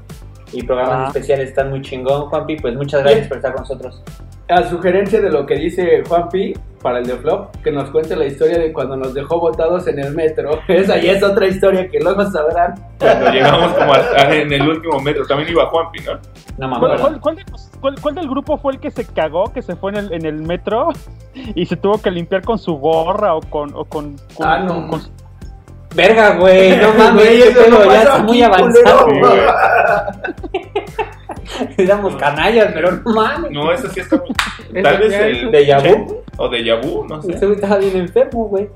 [0.52, 1.08] Y programas Ah.
[1.08, 1.50] especiales.
[1.50, 2.58] Están muy chingón, Juanpi.
[2.58, 4.02] Pues muchas gracias por estar con nosotros.
[4.47, 8.26] A sugerencia de lo que dice Juanpi para el de Flop, que nos cuente la
[8.26, 10.60] historia de cuando nos dejó botados en el metro.
[10.68, 12.74] Esa ya es otra historia que luego sabrán.
[12.97, 16.14] Cuando llegamos como a- a- en el último metro, también iba Juanpi, ¿no?
[16.58, 17.20] No me ¿Cuál, acuerdo.
[17.22, 17.45] cuál- cuál
[17.80, 20.26] cuál- cuál del grupo fue el que se cagó, que se fue en el, en
[20.26, 20.89] el metro
[21.56, 23.70] y se tuvo que limpiar con su gorra o con...
[23.76, 24.88] O con, con- Ah, no.
[24.89, 25.02] con-
[25.95, 26.78] Verga, güey.
[26.78, 29.08] No mames, eso ya está muy avanzado.
[29.10, 29.16] Sí,
[31.78, 33.52] Éramos canallas, pero no mames.
[33.52, 34.22] No, eso sí está.
[34.84, 35.52] Tal vez el.
[35.52, 36.24] ¿De Yabu?
[36.38, 37.45] O de Yabu, no Ese sé.
[37.45, 38.70] güey estaba bien enfermo, güey.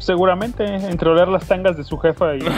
[0.00, 2.40] Seguramente entre oler las tangas de su jefa y...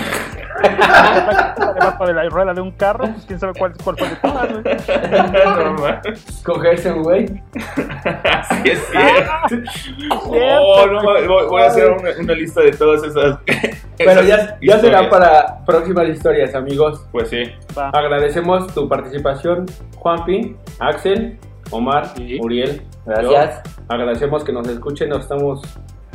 [0.62, 4.53] debajo de la rueda de un carro, pues quién sabe cuál, cuál fue de todas,
[4.53, 6.14] güey.
[6.45, 7.43] Cogerse un güey.
[8.24, 9.70] Así es cierto.
[10.28, 13.38] Oh, no, mames, voy, voy a hacer una, una lista de todas esas.
[13.99, 17.07] Pero ya, ya será para próximas historias, amigos.
[17.11, 17.43] Pues sí.
[17.76, 17.88] Va.
[17.90, 19.66] Agradecemos tu participación,
[19.97, 21.38] Juanpi, Axel,
[21.70, 22.38] Omar, Sí.
[22.40, 22.82] Uriel.
[23.05, 23.62] Gracias.
[23.64, 23.84] yo.
[23.88, 25.62] Agradecemos que nos escuchen, nos estamos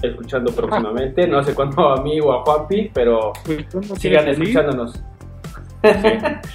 [0.02, 1.28] escuchando próximamente.
[1.28, 4.94] No sé cuándo a mí o a Juanpi, pero Pues, ¿tú no sigan escuchándonos.
[4.94, 5.02] sí.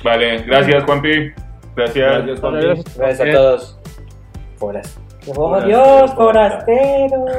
[0.05, 1.33] Vale, gracias, Juanpi.
[1.77, 2.27] Gracias.
[2.27, 2.83] Gracias, Juanpi.
[2.97, 3.29] Gracias.
[3.29, 3.79] A todos.
[4.57, 7.31] Forasteros, Adiós, forasteros.